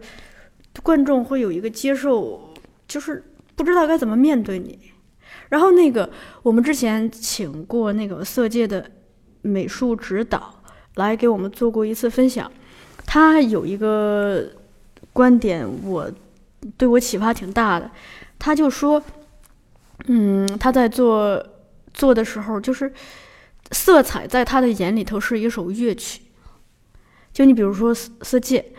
[0.84, 2.54] 观众会有一个接受，
[2.88, 3.24] 就是
[3.56, 4.80] 不知道该怎么面对你。
[5.50, 6.10] 然后那个
[6.44, 8.90] 我们之前请过那个色戒的
[9.42, 10.62] 美术指导
[10.96, 12.52] 来给我们做过一次分享，
[13.06, 14.50] 他有一个
[15.13, 16.12] 观点，我
[16.76, 17.90] 对我启发挺大的。
[18.38, 19.02] 他就说，
[20.08, 21.44] 嗯，他在做
[21.94, 22.92] 做的时候，就是
[23.72, 26.22] 色彩在他的眼里头是一首乐曲。
[27.32, 28.74] 就你比如说《色色戒》，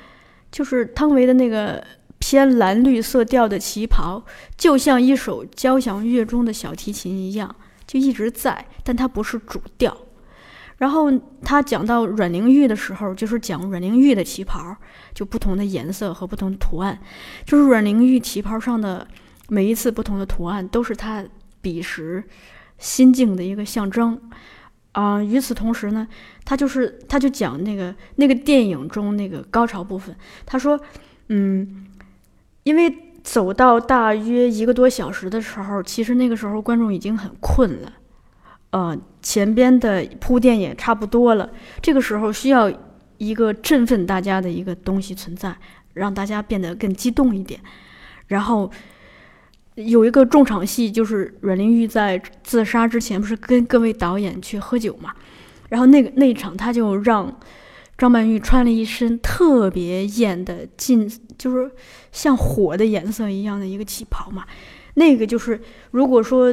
[0.50, 1.82] 就是汤唯的那个
[2.18, 4.22] 偏蓝绿色调的旗袍，
[4.56, 7.54] 就像一首交响乐中的小提琴一样，
[7.86, 9.96] 就一直在，但它不是主调。
[10.78, 11.10] 然后
[11.42, 14.76] 他讲到阮玲玉的时候，就是讲阮玲玉的旗袍，
[15.12, 16.96] 就不同的颜色和不同的图案，
[17.44, 19.04] 就是阮玲玉旗袍上的
[19.48, 21.24] 每一次不同的图案，都是她
[21.60, 22.22] 彼时
[22.78, 24.16] 心境的一个象征。
[24.92, 26.08] 啊、与此同时呢，
[26.44, 30.80] 他就是他就讲那个那个电影中那个高潮部分，他说，
[31.28, 31.86] 嗯，
[32.64, 37.92] 因为走到大约一个多小时的时候，其实那个时候观众已经很困了，
[38.70, 41.48] 呃，前边的铺垫也差不多了，
[41.80, 42.72] 这个时候需要
[43.18, 45.56] 一个振奋大家的一个东西存在，
[45.94, 47.60] 让大家变得更激动一点，
[48.26, 48.68] 然后。
[49.86, 55.14] 有一个重场戏，就是阮玲玉在自杀之前，不是跟各位导演去喝酒嘛？
[55.68, 57.38] 然后那个那一场，他就让
[57.96, 61.70] 张曼玉穿了一身特别艳的近，就是
[62.10, 64.44] 像火的颜色一样的一个旗袍嘛。
[64.94, 65.60] 那个就是，
[65.92, 66.52] 如果说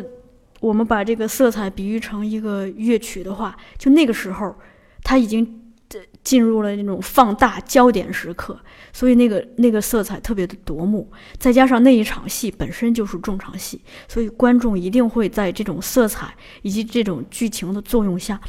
[0.59, 4.55] 我们把这个色彩比喻成一个乐曲的话，就那个时候，
[5.03, 8.59] 他已经这进入了那种放大焦点时刻，
[8.91, 11.11] 所以那个那个色彩特别的夺目。
[11.37, 18.39] 再加上那一场戏本身就是重场戏，所以观众一定会在这种色彩以及这种剧情的作用下，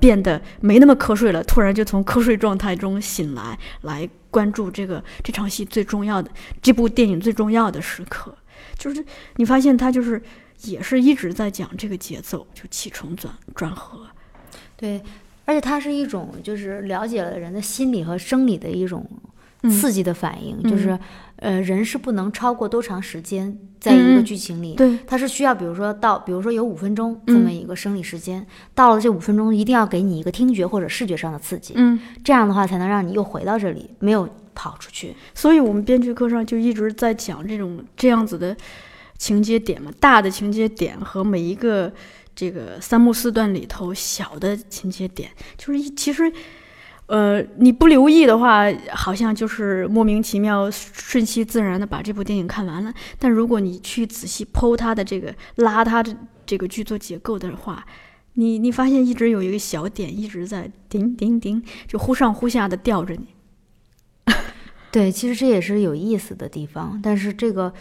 [0.00, 6.30] 变得没那么瞌睡了，突然就从瞌睡状态中醒来，来关注这个这场戏最重要的
[6.62, 8.34] 这部电影最重要的时刻。
[8.76, 9.04] 就是
[9.36, 10.20] 你发现他就是
[10.62, 14.06] 也是一直在讲这个节奏，就起承转转合。
[14.76, 15.02] 对，
[15.48, 19.02] 而且它是一种就是了解了人的心理和生理的一种
[19.62, 20.96] 嗯刺激的反应，嗯就是
[21.36, 35.14] 呃，人是不能超过多长时间在一个剧情里，对，它是需要，比如说到，比如说有五分钟这么嗯一个生理时间，到了这五分钟，一定要给你一个听觉或者视觉上的刺激，嗯，这样的话才能让你又回到这里，没有跑出去。
[35.32, 38.54] 所以我们编剧课上就一直在讲这种这样子的
[39.16, 41.90] 情节点嘛，大的情节点和每一个
[42.38, 46.32] 这个三幕四段里头小的情节点，就是一其实。
[47.08, 52.92] 呃，你不留意的话，好像就是莫名其妙、顺其自然的把这部电影看完了。
[53.18, 57.82] 但如果你去仔细剖它的这个、拉它的这个剧作结构的话，
[58.34, 63.28] 你你发现一直有一个小点一直在叮叮叮，就忽上忽下的吊着你。
[64.92, 67.72] 对，其实这也是有意思的地方，但是这个，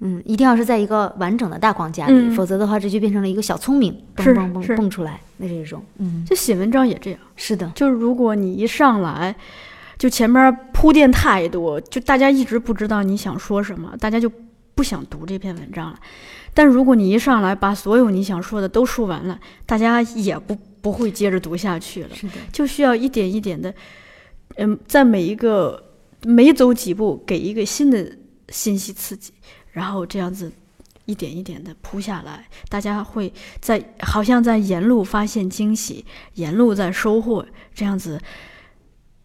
[0.00, 7.20] 嗯，一定要是在一个完整的大框架里，嗯否则的话，这就变成了一个小聪明，蹦蹦蹦蹦出来，那是一种，嗯，就写文章也这样。
[7.36, 9.34] 是的，就是如果你一上来，
[9.96, 14.30] 就前面铺垫太多，就大家一直不知道你想说什么，大家就
[14.74, 15.98] 不想读这篇文章了。
[16.52, 22.10] 但如果你一上来把所有你想说的都说完了，大家也不不会接着读下去了。
[22.14, 23.72] 是的，就需要一点一点的，
[24.56, 25.82] 嗯，在每一个
[26.24, 28.06] 每走几步给一个新的
[28.50, 29.32] 信息刺激，
[29.74, 30.50] 然后这样子
[31.04, 38.18] 一点一点的铺下来，大家会在好像在沿路发现惊喜，沿路在收获，这样子。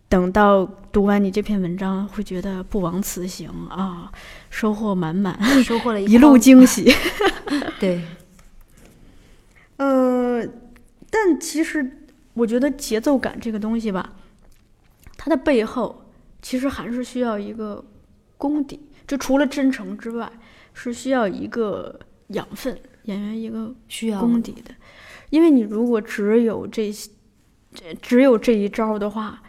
[0.10, 4.12] 等到读完你这篇文章，会觉得不枉此行啊，
[4.50, 6.92] 收获满满，收获了一路惊喜。
[7.80, 8.02] 对，
[9.78, 10.44] 呃，
[11.12, 14.14] 但其实我觉得节奏感这个东西吧，
[15.16, 16.04] 它的背后
[16.42, 17.86] 其实还是需要一个
[18.36, 20.28] 功底，就除了真诚之外，
[20.82, 24.74] 是需要一个养分，演员一个需要功底的。
[25.30, 27.10] 因为你如果只有这些，
[27.74, 29.42] 这只有这一招的话，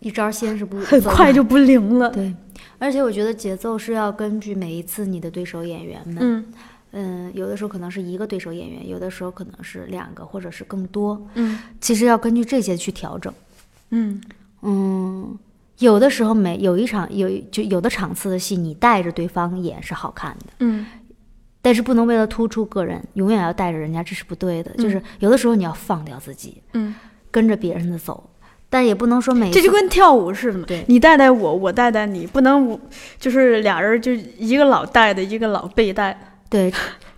[0.00, 2.10] 一招先是不很快就不灵了。
[2.10, 2.34] 对，
[2.78, 6.44] 而且我觉得节奏是要根据每一次你的对手演员们，嗯
[6.92, 13.32] 嗯，有的时候可能是一个对手演员，有的时候可能是两个或者是更多，嗯其实要根据这些去调整。
[13.90, 14.20] 嗯
[14.60, 15.38] 嗯，
[15.78, 20.86] 有的时候每有一场有就有的场次的戏，你带着对方演是好看的，嗯
[21.64, 24.72] 但是不能为了突出个人，永远要带着人家，这是不对的。
[24.72, 26.92] 就是有的时候你要放掉自己，嗯，
[27.30, 28.30] 跟着别人的走，
[28.68, 30.64] 但也不能说每这就跟跳舞似的嘛。
[30.66, 32.80] 对你带带我，我带带你，不能我
[33.20, 36.18] 就是俩人就一个老带的，一个老被带的。
[36.50, 36.68] 对，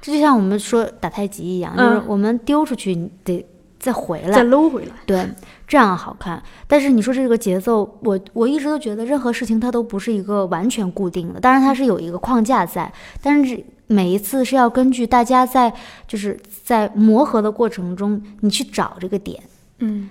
[0.03, 3.47] 这就像我们说打太极一样，就是嗯我们丢出去，你得
[3.79, 4.93] 再回来，再搂回来。
[5.07, 5.27] 对，
[5.75, 6.41] 这样好看。
[6.69, 15.75] 但是你说这个节奏，我我一直都觉得任何事情它都不是一个完全固定的，当然它是有一个框架在，但是这每一次是要根据大家在
[16.07, 19.43] 就是在磨合的过程中，你去找这个点。
[19.79, 20.09] 嗯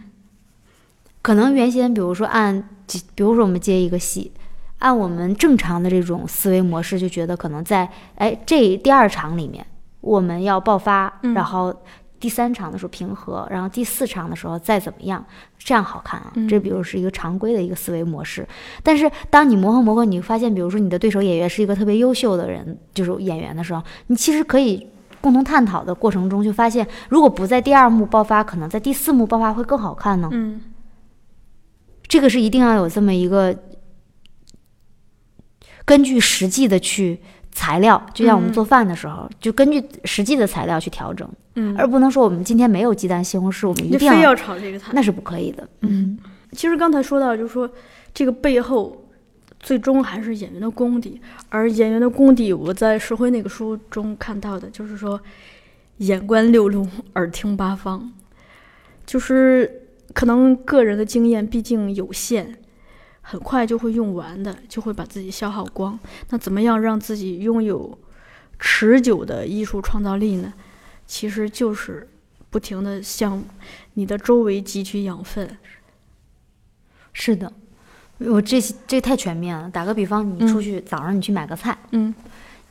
[1.21, 2.67] 可能原先比如说按，
[3.15, 4.34] 比如说我们接一个戏。
[4.80, 9.65] 按我们正常的这种思维模式，就觉得可能在哎这第二场里面
[10.02, 11.73] 我们要爆发，嗯然后
[12.23, 15.25] 第三场的时候平和，然后第四场的时候再怎么样，
[15.57, 16.31] 这样好看啊。
[16.36, 18.47] 嗯这比如是一个常规的一个思维模式。
[18.81, 24.88] 但是当你磨合磨合，你发现，比如说你的对手演员是一个特别优秀的人，就是演员的时候，你其实可以
[25.19, 30.29] 共同探讨的过程中，就发现如果不在第二幕爆发，可能在第四幕爆发会更好看呢。
[30.31, 30.62] 嗯
[32.07, 33.53] 这个是一定要有这么一个
[35.83, 37.19] 根据实际的去
[37.51, 44.91] 材料，就像我们嗯做饭的时候，就根据实际的材料去调整，嗯，而不能说我们今天没有鸡蛋西红柿，我们一定要炒这个菜。
[44.93, 45.67] 那是不可以的。
[45.81, 46.17] 嗯，
[46.51, 47.69] 其实刚才说到，就是说
[48.13, 49.05] 这个背后
[49.59, 55.19] 最终还是演员的功底，而演员的功底，我在石辉那个书中看到的，就是说
[55.97, 58.11] 眼观六路，耳听八方，
[59.05, 62.57] 就是可能个人的经验毕竟有限。
[63.25, 65.97] 很快就会用完的，就会把自己消耗光。
[66.29, 67.97] 那怎么样让自己拥有
[68.59, 70.53] 持久的艺术创造力呢？
[71.13, 72.10] 其实就是
[72.49, 73.39] 不停的向
[73.93, 75.47] 你的周围汲取养分。
[77.13, 77.53] 是的。
[78.18, 79.70] 我这这太全面了。
[79.70, 82.11] 打个比方，你出去、早上你去买个菜，嗯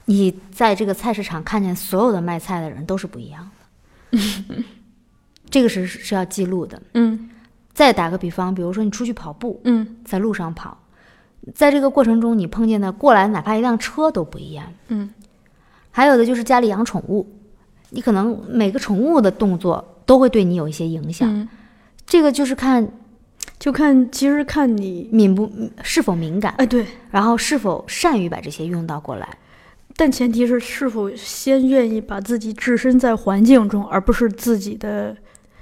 [0.07, 3.49] 你在这个菜市场看见所有的卖菜的人都是不一样
[4.11, 4.18] 的，
[5.49, 6.82] 这个是是要记录的。
[6.95, 7.30] 嗯
[7.72, 10.76] 再打个比方，比如说你出去跑步，嗯在路上跑，
[11.55, 14.66] 在这个过程中你碰见的过来哪怕一辆车都不一样。
[14.88, 15.14] 嗯
[15.93, 17.28] 还有的就是家里养宠物，
[17.93, 21.28] 你可能每个宠物的动作都会对你有一些影响。
[21.32, 21.49] 嗯，
[22.07, 22.86] 这个就是看
[23.59, 25.51] 就看其实看你，敏不
[25.82, 29.28] 是否敏感，哎对，然后是否善于把这些用到过来。
[29.95, 35.14] 但前提是是否先愿意把自己置身在环境中，而不是自己的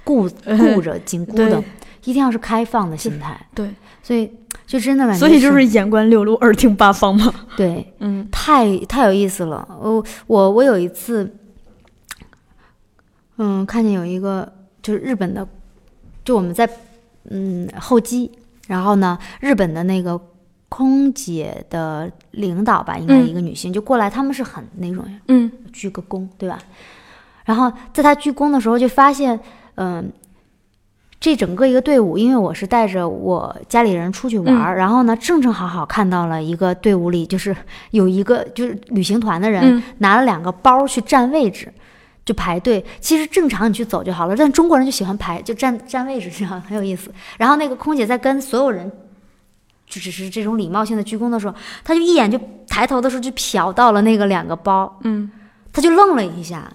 [0.03, 1.63] 顾呃顾 着紧箍的对，
[2.05, 3.39] 一定要是开放的心态。
[3.53, 3.69] 对，
[4.01, 4.31] 所以
[4.65, 7.31] 就真的感觉，所以就是眼观六路，耳听八方嘛。
[7.57, 9.67] 对，嗯太太有意思了。
[9.81, 11.29] 我我我有一次，
[13.43, 14.47] 嗯，看见有一个
[14.83, 15.47] 就是日本的，
[16.23, 16.69] 就我们在
[17.31, 18.31] 嗯候机，
[18.67, 20.21] 然后呢，日本的那个
[20.69, 26.59] 空姐的领导吧，应该嗯一个女性、就过来，他们是很那种嗯鞠个躬，对吧？
[27.43, 29.39] 然后在他鞠躬的时候，就发现，
[29.73, 30.11] 嗯、
[31.19, 37.55] 这整个一个队伍，因为我是带着我家里人出去玩儿，然后呢，正正好好看到了一个队伍里，就是
[37.89, 41.73] 有一个就是旅行团的人、嗯拿了两个包去占位置。
[42.23, 47.11] 就排队，其实正常你去走就好了，但中国人就喜欢排，就占占位置， 这样很有意思。
[47.37, 48.91] 然后那个空姐在跟所有人，
[49.87, 55.29] 就只是这种礼貌性的鞠躬的时候，她就一眼就抬头的时候就瞟到了那个两个包，嗯
[55.73, 56.71] 他就愣了一下，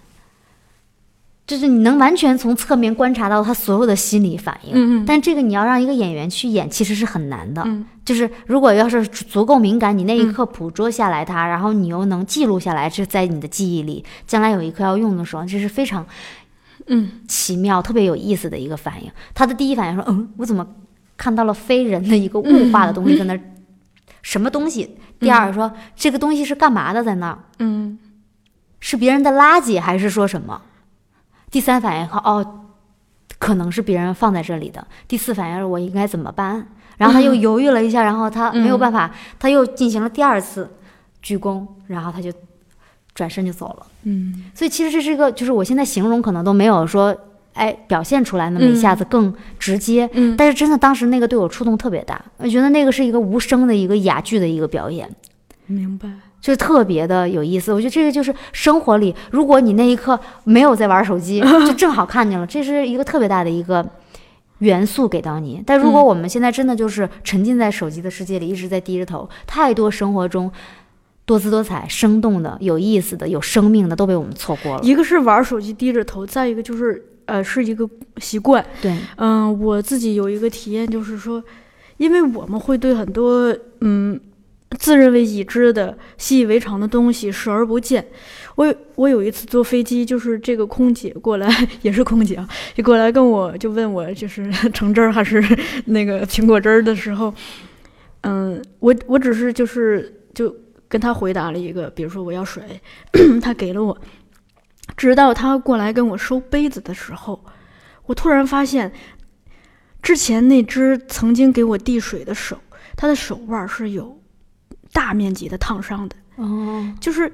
[1.47, 4.73] 就是你能完全从侧面观察到他所有的心理反应。
[4.75, 7.63] 嗯嗯，但这个你要让一个演员去演，其实是很难的。
[7.65, 16.07] 嗯就是如果要是足够敏感，你那一嗯刻捕捉下来它，然后你又能记录下来，这在你的记忆里，将来有一刻要用的时候，这是非常
[16.87, 19.11] 嗯奇妙、特别有意思的一个反应。
[19.35, 20.65] 他的第一反应说：“嗯，我怎么
[21.17, 23.41] 看到了非人的一个物化的东西在那儿？
[24.23, 27.99] 什么东西？”第二说：“这个东西是干嘛的在那儿？”嗯
[28.79, 30.63] 是别人的垃圾，还是说什么？
[31.51, 32.65] 第三反应哦，
[33.39, 34.87] 可能是别人放在这里的。
[35.07, 36.67] 第四反应是我应该怎么办？
[36.97, 40.69] 然后他又犹豫了一下， 然后他没有办法，他又进行了第二次
[41.23, 42.33] 鞠躬，然后他就
[43.15, 43.87] 转身就走了。
[44.05, 47.17] 嗯所以其实这是一个，就是我现在形容可能都没有说，
[47.55, 50.09] 哎，表现出来那么一下子更直接。
[50.13, 55.09] 嗯，但是真的当时那个对我触动特别大，我觉得那个是一个无声的一个哑剧的一个表演。
[55.67, 56.09] 明白。
[56.41, 57.73] 就是特别的有意思。
[57.73, 63.85] 我觉得这个就是生活里，如果你那一刻没有在玩手机，就正好看见了，这是一个特别大的一个
[64.59, 65.63] 元素给到你。
[65.67, 70.51] 但如果嗯我们现在真的就是沉浸在手机的世界里，一直在低着头，太多生活中
[71.25, 74.83] 多姿多彩、生动的、有意思的、有生命的都被我们错过了。
[74.83, 78.65] 一个是玩手机低着头，再一个就是呃是一个习惯。
[78.81, 81.43] 对，嗯，我自己有一个体验，就是说，
[81.97, 84.19] 因为我们会对很多嗯
[84.79, 88.07] 自认为已知的、习以为常的东西视而不见。
[88.57, 91.49] 我我有一次坐飞机，就是这个空姐过来，
[91.83, 95.43] 也是空姐啊，就过来跟我就问我就是 橙汁儿还是
[95.87, 97.33] 那个苹果汁儿的时候，
[98.23, 100.55] 嗯，我我只是就是就
[100.89, 102.63] 跟他回答了一个，比如说我要水，
[103.43, 103.97] 他给了我，
[104.97, 107.45] 直到他过来跟我收杯子的时候，
[108.07, 108.93] 我突然发现。
[110.03, 112.57] 之前那只曾经给我递水的手，
[112.97, 114.17] 他的手腕是有
[114.97, 117.31] 大面积的烫伤的，哦，就是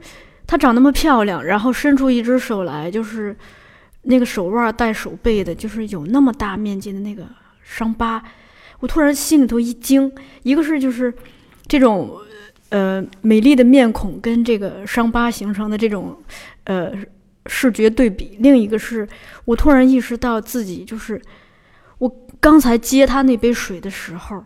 [0.49, 3.37] 她长那么漂亮，然后伸出一只手来，就是
[4.03, 7.25] 那个手腕儿带手背的，就是有那么大面积的那个
[7.63, 8.21] 伤疤。
[8.81, 11.15] 我突然心里头一惊，一个是就是
[11.69, 12.11] 这种
[12.71, 16.21] 呃美丽的面孔跟这个伤疤形成的这种
[16.65, 16.93] 呃
[17.47, 19.09] 视觉对比，另一个是
[19.45, 21.23] 我突然意识到自己就是
[21.99, 24.45] 我刚才接他那杯水的时候，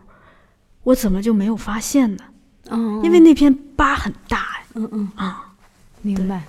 [0.83, 2.23] 我怎么就没有发现呢？
[2.69, 4.37] 嗯，因为那片疤很大。
[4.37, 4.63] 呀。
[4.75, 5.11] 嗯嗯。
[5.15, 5.53] 啊，
[6.01, 6.43] 明白，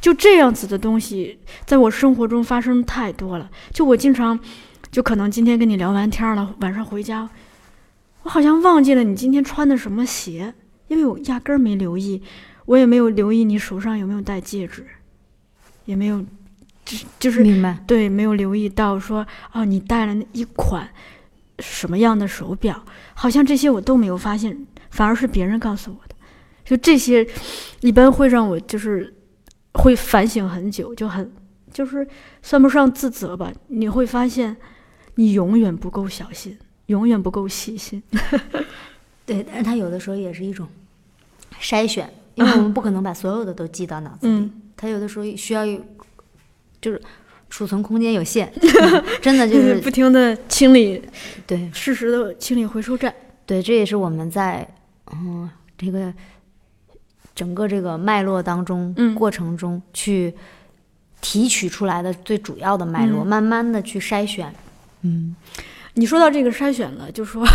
[0.00, 3.50] 就这样子的东西，在我生活中发生太多了。
[3.72, 4.38] 就我经常，
[4.90, 7.28] 就可能今天跟你聊完天了，晚上回家，
[8.22, 10.54] 我好像忘记了你今天穿的什么鞋，
[10.88, 12.22] 因为我压根儿没留意，
[12.64, 14.86] 我也没有留意你手上有没有戴戒指，
[15.84, 16.24] 也没有，
[16.84, 20.88] 就就是明白，对，没有留意到说哦，你戴了那一款
[21.58, 26.14] 什么样的手表，好像这些我都没有发现，反而是别人告诉我的。
[26.64, 27.26] 就这些，
[27.80, 29.12] 一般会让我就是
[29.74, 31.30] 会反省很久，就很
[31.72, 32.06] 就是
[32.40, 33.52] 算不上自责吧。
[33.66, 34.56] 你会发现，
[35.16, 38.00] 你永远不够小心，永远不够细心。
[39.26, 40.66] 对，但是它有的时候也是一种
[41.60, 45.78] 筛选，因为我们 不可能把所有的都记到脑子里，嗯它有的时候需要有
[46.80, 47.00] 就是
[47.50, 51.02] 储存空间有限， 嗯真的就是不停的清理，
[51.46, 53.14] 对适时的清理回收站。
[53.46, 54.66] 对，这也是我们在
[55.12, 56.12] 嗯这个
[57.34, 60.34] 整个这个脉络当中、嗯过程中去
[61.20, 64.54] 提取出来的最主要的脉络，嗯慢慢的去筛选。
[65.02, 65.34] 嗯
[65.94, 67.46] 你说到这个筛选了，就说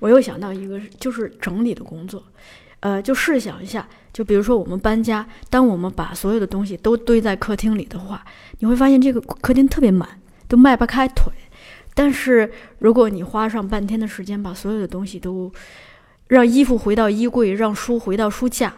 [0.00, 2.22] 我又想到一个，就是整理的工作。
[2.80, 8.22] 呃，就试想一下，就比如说我们搬家，当我们把所有的东西都堆在客厅里的话，
[8.58, 10.06] 你会发现这个客厅特别满，
[10.46, 11.32] 都迈不开腿。
[11.94, 15.50] 但是如果你花上半天的时间把所有的东西都
[16.28, 18.74] 让衣服回到衣柜，让书回到书架，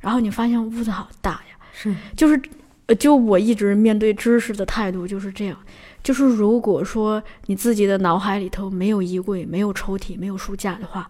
[0.00, 1.94] 然后你发现屋子好大呀，是。
[2.16, 2.40] 就是
[2.86, 5.56] 呃，就我一直面对知识的态度就是这样，
[6.02, 11.08] 就是如果说你自己的脑海里头没有衣柜、没有抽屉、没有书架的话，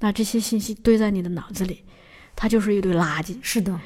[0.00, 1.80] 那这些信息堆在你的脑子里，
[2.34, 3.78] 它就是一堆垃圾，是的，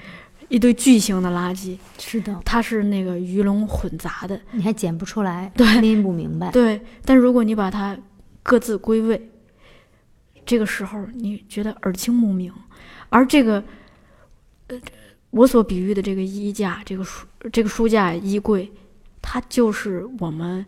[0.48, 4.40] 一堆巨型的垃圾，是的，它是那个鱼龙混杂的。
[4.52, 5.80] 你还捡不出来，对。
[5.80, 6.50] 拎不明白。
[6.52, 7.98] 对，但如果你把它
[8.44, 9.30] 各自归位，
[10.46, 12.52] 这个时候你觉得耳清目明，
[13.10, 13.62] 而这个，
[14.68, 14.80] 呃，
[15.30, 18.70] 我所比喻的这个衣架、这个书、这个书架、衣柜，
[19.20, 20.64] 它就是我们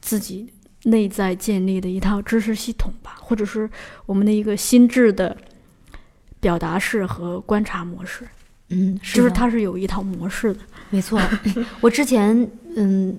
[0.00, 0.46] 自己
[0.84, 3.68] 内在建立的一套知识系统吧，或者是
[4.04, 5.36] 我们的一个心智的
[6.38, 8.26] 表达式和观察模式，
[8.68, 10.60] 嗯，就是它是有一套模式的。
[10.90, 11.20] 没错，
[11.80, 12.36] 我之前
[12.76, 13.18] 嗯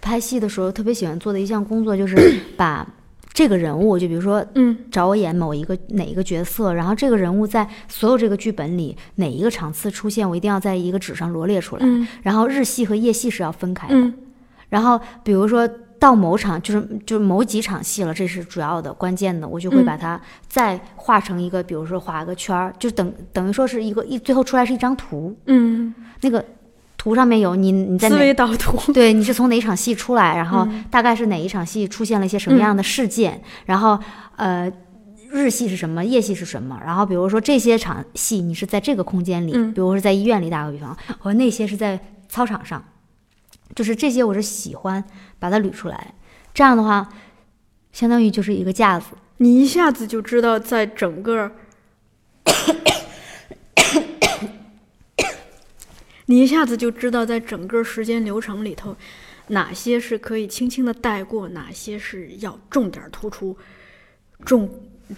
[0.00, 2.86] 拍戏的时候特别喜欢做的一项工作就是把
[3.32, 4.76] 这个人物，就比如说嗯。
[4.90, 11.82] 找我演某一个哪一个角色，然后这个人物在所有这个剧本里哪一个场次出现，我一定要在一个纸上罗列出来。
[11.84, 12.06] 嗯。
[12.22, 13.94] 然后日戏和夜戏是要分开的。
[13.94, 14.12] 嗯。
[14.68, 15.68] 然后比如说
[15.98, 19.84] 到某场就是就是某几场戏了，这是主要的关键的，我就会嗯。
[19.84, 26.44] 把它再画成一个，比如说画个圈儿，就等等于说是一个一最后出来是一张图，嗯，那个
[27.08, 28.76] 图上面有你你在思维导图。
[28.92, 30.84] 对，你是从哪场戏出来，然后嗯。
[30.90, 33.98] 大概是哪一场戏出现了一些什么样的事件，然后
[34.36, 34.70] 呃，
[35.30, 39.72] 日系是什么，夜系是什么，然后比如说这些场戏你是在这个空间里，嗯。
[39.72, 41.98] 比如说是在医院里，打个比方，和那些是在
[42.28, 42.82] 操场上，
[43.74, 45.02] 就是这些我是喜欢
[45.38, 46.14] 把它捋出来，
[46.54, 47.08] 这样的话，
[47.92, 49.06] 相当于就是一个架子，
[49.38, 51.52] 你一下子就知道，在整个，
[56.30, 58.94] 你一下子就知道，在整个时间流程里头，
[59.46, 63.56] 哪些是可以轻轻的带过，哪些是要重点突出、
[64.44, 64.68] 重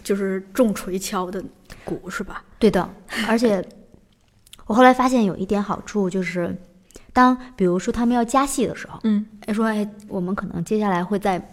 [0.04, 1.44] 就是重锤敲的
[1.84, 2.44] 鼓，是吧？
[2.60, 2.88] 对的，
[3.26, 3.62] 而且
[4.66, 6.56] 我后来发现有一点好处就是，
[7.12, 9.00] 当比如说他们要加戏的时候。
[9.02, 11.44] 嗯哎，说哎，我们可能接下来会在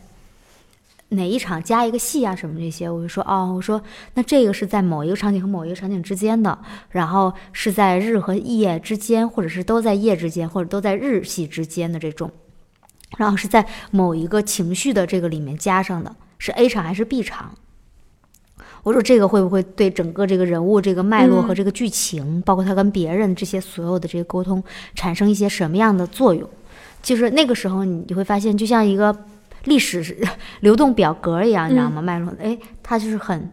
[1.10, 3.82] 哪一场加一个戏啊什么这些，我就说哦，我说
[4.16, 6.58] 那这个是在某一个场景和某一个场景之间的，
[6.90, 12.30] 然后是在日和夜之间，或者是都在夜之间，或者都在日戏之间的这种，
[13.18, 17.56] 然后是在某一个情绪的这个里面加上的，是 A 场还是 B 场？
[18.84, 24.64] 我说这个会不会对整个这个人物这个脉络和这个剧情，包括他跟别人这些所有的这些沟通，
[24.96, 26.50] 产生一些什么样的作用？
[27.02, 29.14] 就是那个时候，你就会发现，就像一个
[29.68, 30.18] 历史是
[30.62, 32.02] 流动表格一样，你知道吗？
[32.02, 33.50] 脉络，哎，它就是很，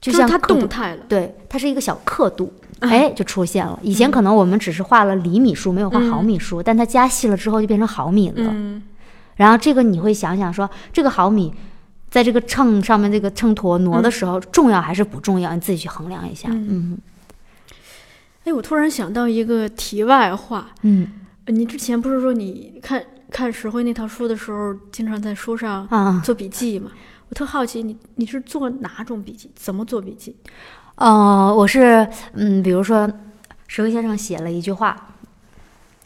[0.00, 1.02] 就像刻度动态了。
[1.08, 3.78] 对，它是一个小刻度，哎，就出现了。
[3.82, 8.50] 以前可能我们只是画了厘米数，没有画毫米数，但它加细了之后就变成毫米了。
[8.52, 8.82] 嗯
[9.36, 11.52] 然后这个你会想想说，这个毫米
[12.10, 15.54] 在这个秤上面这个秤砣挪的时候，重要还是不重要？
[15.54, 16.48] 你自己去衡量一下。
[16.52, 16.98] 嗯
[18.44, 21.12] 哎，我突然想到一个题外话，嗯
[21.46, 23.02] 呃你之前不是说你看
[23.32, 26.90] 看石灰那套书的时候，经常在书上啊做笔记嘛？
[27.28, 29.50] 我特好奇你你是做哪种笔记？
[29.54, 30.36] 怎么做笔记？
[30.96, 33.10] 哦、我是嗯，比如说
[33.66, 34.94] 石灰先生写了一句话，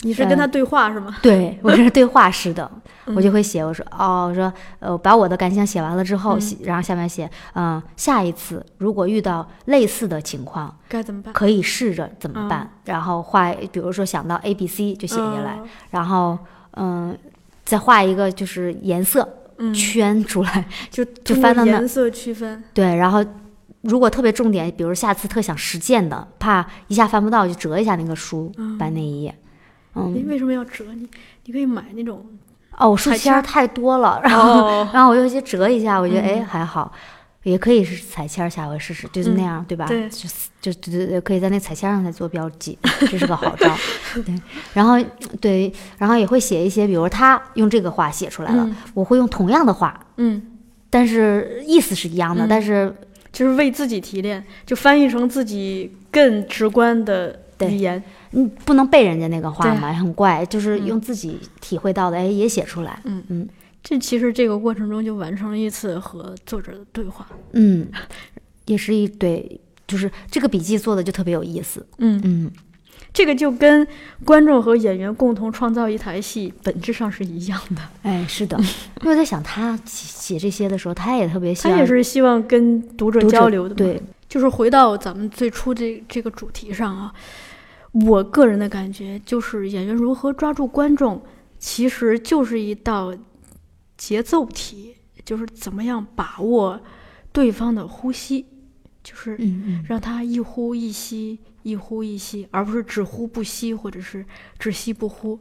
[0.03, 1.17] 你是跟他对话是吗？
[1.21, 2.71] 对我是对话式的，
[3.07, 11.35] 嗯我就会写，我说哦，我说呃，把我的感想写完了之后，然后下面写，嗯、下一次如果遇到类似的情况，该怎么办？
[11.35, 12.71] 可以试着怎么办？
[12.85, 16.39] 然后画，比如说想到 A、B、C 就写下来，嗯然后
[16.77, 17.17] 嗯、
[17.65, 22.63] 再画一个就是颜色嗯，圈出来， 就就翻到那颜色区分。
[22.73, 23.25] 对，然后。
[23.83, 29.33] 如果特别重点，比如下次特想实践的，怕一下翻不到，就折一下那个书，嗯翻那一页。
[29.95, 31.09] 嗯你，为什么要折你？
[31.45, 32.27] 你可以买那种
[32.77, 36.91] 哦，我书签儿太多了，然后哦， 然后我就去折一下，我觉得哎嗯还好，
[37.51, 39.87] 也可以是彩签儿，下回试试，就是那嗯样，对吧？
[39.87, 40.29] 对就
[40.61, 42.77] 就对对对，可以在那彩签上再做标记，
[43.09, 43.73] 这是个好招。
[44.27, 44.35] 对，
[44.75, 45.01] 然后
[45.41, 50.43] 对，然后也会写一些，比如他用这个话写出来了，嗯我会用同样的话，嗯，
[50.91, 52.93] 但是意思是一样的，嗯但是
[53.33, 58.03] 就是为自己提炼，就翻译成自己更直观的语言。
[58.33, 62.99] 你不能背人家那个话嘛，很怪，就是嗯用自己体会到的，哎，也写出来。
[63.05, 63.49] 嗯嗯
[63.89, 67.25] 这其实这个过程中就完成了一次和作者的对话。
[67.53, 67.87] 嗯，
[68.65, 71.87] 也是一对，就是这个笔记做的就特别有意思。
[71.99, 72.51] 嗯，嗯，
[73.13, 73.87] 这个就跟
[74.25, 77.83] 观众和演员共同创造一台戏本质上是一样的。
[78.03, 78.59] 哎，是的，
[79.03, 83.75] 因为我在想他写写这些的时候，他也特别希望他也是希望跟读者交流的。
[83.77, 87.15] 对，就是回到咱们最初这这个主题上啊，
[87.93, 91.23] 我个人的感觉就是演员如何抓住观众，
[91.61, 93.15] 其实就是一道
[93.97, 96.81] 节奏题，就是怎么样把握
[97.33, 98.47] 对方的呼吸，
[99.03, 99.39] 就是
[99.89, 104.25] 让他一呼一吸，一呼一吸，而不是只呼不吸，或者是
[104.59, 105.39] 只吸不呼。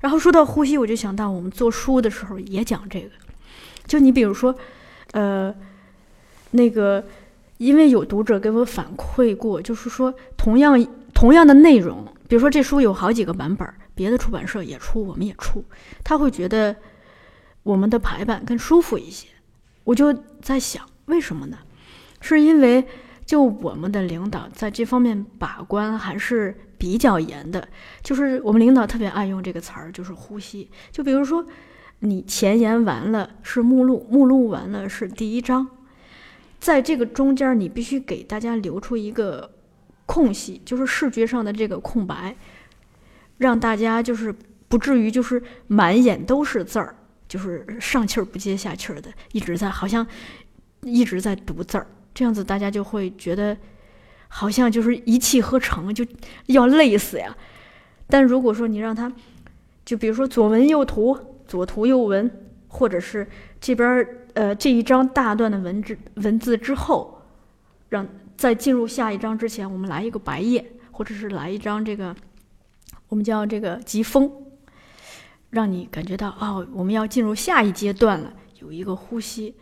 [0.00, 3.10] 然后说到呼吸，我就想到我们做书的时候也讲这个，
[3.86, 4.54] 就你比如说，
[5.12, 5.52] 呃，
[6.52, 7.04] 那个，
[7.56, 15.64] 因为有读者给我反馈过，就是说同样同样的内容，比如说这书有好几个版本，别的出版社也出，我们也出，
[16.04, 16.76] 他会觉得
[17.68, 19.28] 我们的排版更舒服一些。
[19.84, 20.10] 我就
[20.40, 21.58] 在想，为什么呢？
[22.22, 22.82] 是因为
[23.26, 27.68] 就我们的领导在这方面把关还是比较严的，
[28.02, 30.70] 就是我们领导特别爱用这个词儿，就是呼吸。
[30.90, 31.44] 就比如说，
[31.98, 35.68] 你前言完了是目录，目录完了是第一章，
[36.58, 39.50] 在这个中间你必须给大家留出一个
[40.06, 42.34] 空隙，就是视觉上的这个空白，
[43.36, 44.34] 让大家就是
[44.68, 46.94] 不至于就是满眼都是字儿，
[47.28, 50.06] 就是上气儿不接下气儿的，一直在好像
[50.82, 51.86] 一直在读字儿。
[52.14, 53.56] 这样子大家就会觉得，
[54.26, 56.04] 好像就是一气呵成，就
[56.46, 57.36] 要累死呀。
[58.08, 59.12] 但如果说你让他，
[59.84, 61.16] 就比如说左文右图，
[61.46, 62.28] 左图右文，
[62.66, 63.28] 或者是
[63.60, 67.22] 这边呃这一章大段的文字文字之后，
[67.90, 72.16] 让在进入下一章之前，我们来一个白页，或者是来一张这个
[73.08, 74.30] 我们叫这个疾风，
[75.50, 79.54] 让你感觉到哦，我们要进入下一阶段了，有一个呼吸。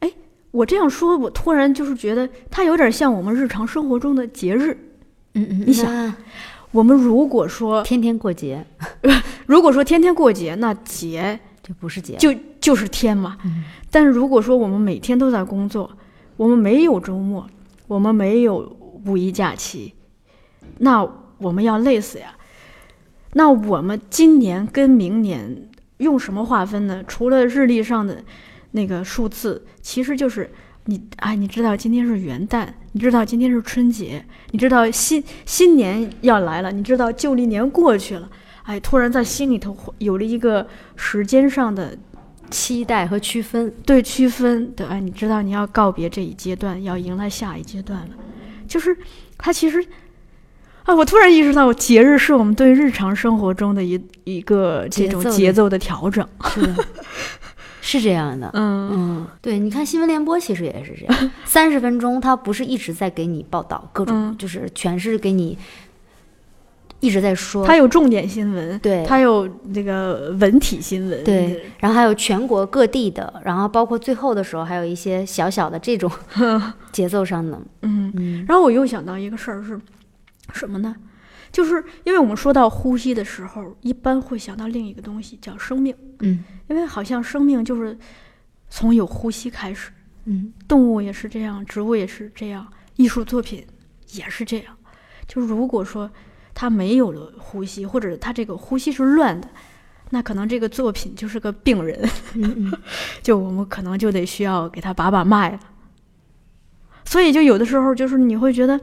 [0.00, 0.12] 哎
[0.50, 4.76] 我这样说，我突然就是觉得它有点像我们日常生活中的节日。
[5.34, 6.14] 嗯嗯，你想，
[6.70, 8.64] 我们如果说天天过节，
[9.46, 13.38] 如果说天天过节，那节就不是节，就就是天嘛。
[13.90, 15.90] 但是如果说我们每天都在工作，
[16.36, 17.46] 我们没有周末，
[17.86, 19.94] 我们没有五一假期，
[20.78, 21.06] 那
[21.38, 22.35] 我们要累死呀。
[23.36, 25.68] 那我们今年跟明年
[25.98, 27.04] 用什么划分呢？
[27.06, 28.22] 除了日历上的。
[28.72, 30.50] 那个数字其实就是
[30.84, 38.28] 你哎，你知道今天是元旦，你知道今天是春节，你知道新新年要来了，你知道旧历年过去了，
[38.64, 41.96] 哎，突然在心里头有了一个时间上的
[42.50, 48.10] 期待和区分，对区分对哎，你知道你要告别这一阶段，要迎来下一阶段了，
[48.68, 48.94] 就是
[49.38, 49.82] 它其实
[50.86, 56.26] 啊，我突然意识到，节日是我们对日常生活中的一一个这种节奏的调整。
[56.48, 56.84] 是的。
[57.88, 65.56] 是这样的，嗯嗯，对，你看新闻联播其实也是这样，三十分钟，它不是一直在给你报道各种，就是全是给你
[66.98, 76.10] 一直在说，它有重点新闻，对，它有那个文体新闻，对，然后还有全国各地的，然后包括最后的时候还有一些小小的这种
[76.90, 79.78] 节奏上的，嗯嗯，然后我又想到一个事儿是
[80.56, 80.96] 什么呢？
[81.52, 85.94] 就是因为我们说到呼吸的时候，一般会想到另一个东西，叫生命。
[86.20, 87.96] 嗯，因为好像生命就是
[88.68, 89.92] 从有呼吸开始。
[90.24, 93.64] 嗯，动物也是这样，植物也是这样，艺术作品
[94.12, 94.76] 也是这样。
[95.28, 96.10] 就如果说
[96.52, 99.48] 它没有了呼吸，或者它这个呼吸是乱的，
[100.10, 102.08] 那可能这个作品就是个病人。
[102.34, 102.72] 嗯嗯，
[103.22, 105.60] 就我们可能就得需要给他把把脉了。
[107.04, 108.80] 所以就有的时候就是你会觉得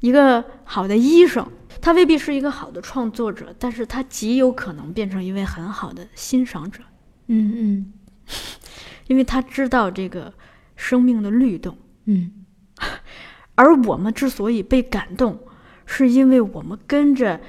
[0.00, 1.46] 一个好的医生。
[1.80, 6.82] 他未必是一个好的创作者，但是他极有可能变成一位很好的欣赏者。
[7.28, 7.92] 嗯嗯，
[9.06, 10.32] 因为他知道这个
[10.74, 11.78] 生命的律动。
[12.06, 12.32] 嗯，
[13.54, 15.38] 而我们之所以被感动，
[15.86, 17.40] 是因为我们跟着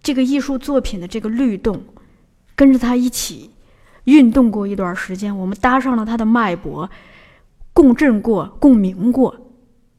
[0.00, 1.82] 这个艺术作品的这个律动，
[2.54, 3.50] 跟着他一起
[4.04, 6.88] 运动过一段时间，我们搭上了他的脉搏，
[7.72, 9.43] 共振过，共鸣过。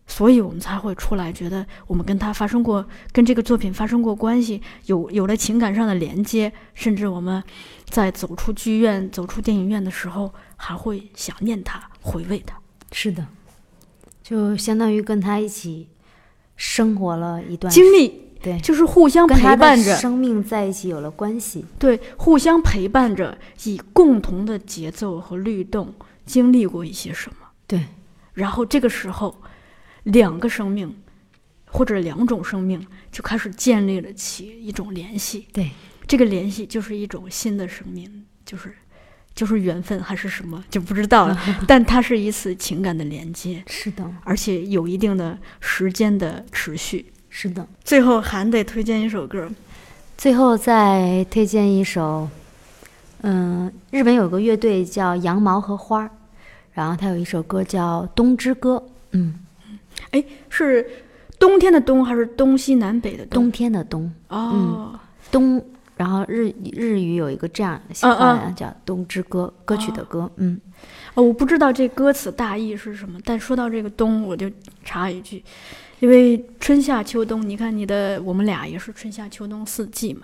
[0.08, 7.43] 所以我们才会出来，觉得我们跟他发生过，跟这个作品发生过关系，有有了情感上的连接，甚至我们
[7.89, 12.56] 在走出剧院、走出电影院的时候，还会想念他、回味他。
[12.91, 13.26] 是的，
[14.22, 15.89] 就相当于跟他一起
[16.56, 25.91] 生活了一段经历，对，就是互相陪伴着，生命在一起有了关系，对，互相陪伴着，以共同的节奏和律动
[26.28, 27.84] 经历过一些什么，对，
[28.34, 29.36] 然后这个时候。
[30.06, 30.95] 两个生命，
[31.68, 35.47] 或者两种生命就开始建立了起一种联系。
[35.53, 35.70] 对，
[36.08, 38.74] 这个联系就是一种新的生命，就是
[39.34, 41.38] 就是缘分还是什么就不知道了。
[41.68, 43.64] 但它是一次情感的连接。
[43.68, 47.12] 是的，而且有一定的时间的持续。
[47.30, 47.68] 是的。
[47.84, 49.49] 最后还得推荐一首歌。
[50.18, 52.30] 最后再推荐一首，
[53.22, 56.10] 嗯，日本有个乐队叫羊毛和花，
[56.72, 58.82] 然后他有一首歌叫《冬之歌》。
[59.12, 59.39] 嗯。
[60.12, 60.88] 哎，是
[61.39, 64.12] 冬天的冬还是东西南北的冬天的冬？
[64.30, 65.00] 哦，
[65.32, 65.64] 冬，
[65.98, 70.30] 然后日日语有一个这样的叫《冬之歌》，歌曲的歌。
[70.38, 70.60] 嗯，
[71.14, 74.50] 哦，我不知道这歌词大意是什么，但说到这个冬，我就
[74.84, 75.43] 插一句，
[76.00, 80.22] 因为春夏秋冬，你看你的我们俩也是春夏秋冬四季嘛，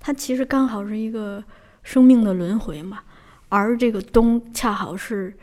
[0.00, 1.42] 它其实刚好是一个
[1.82, 3.00] 生命的轮回嘛，
[3.48, 5.34] 而这个冬恰好是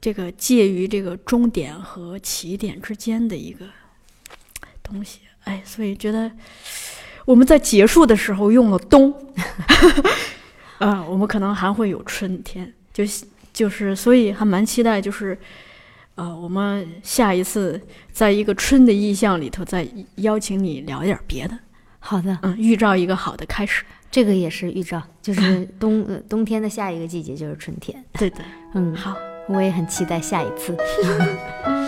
[0.00, 3.66] 这个介于这个终点和起点之间的一个
[4.82, 6.30] 东西，哎，所以觉得
[7.24, 9.12] 我们在结束的时候用了冬，
[10.78, 15.38] 啊、 我们可能还会有春天，就是就是，所以还蛮期待，就是，
[16.14, 17.80] 呃，我们下一次
[18.12, 19.86] 在一个春的意象里头，再
[20.16, 21.58] 邀请你聊点别的，
[21.98, 23.84] 好的，嗯，预兆一个好的开始。
[24.08, 28.02] 这个也是预兆，就是 冬呃冬天的下一个季节就是春天。
[28.12, 28.38] 对的，
[28.74, 29.14] 嗯，好，
[29.46, 30.76] 我也很期待下一次。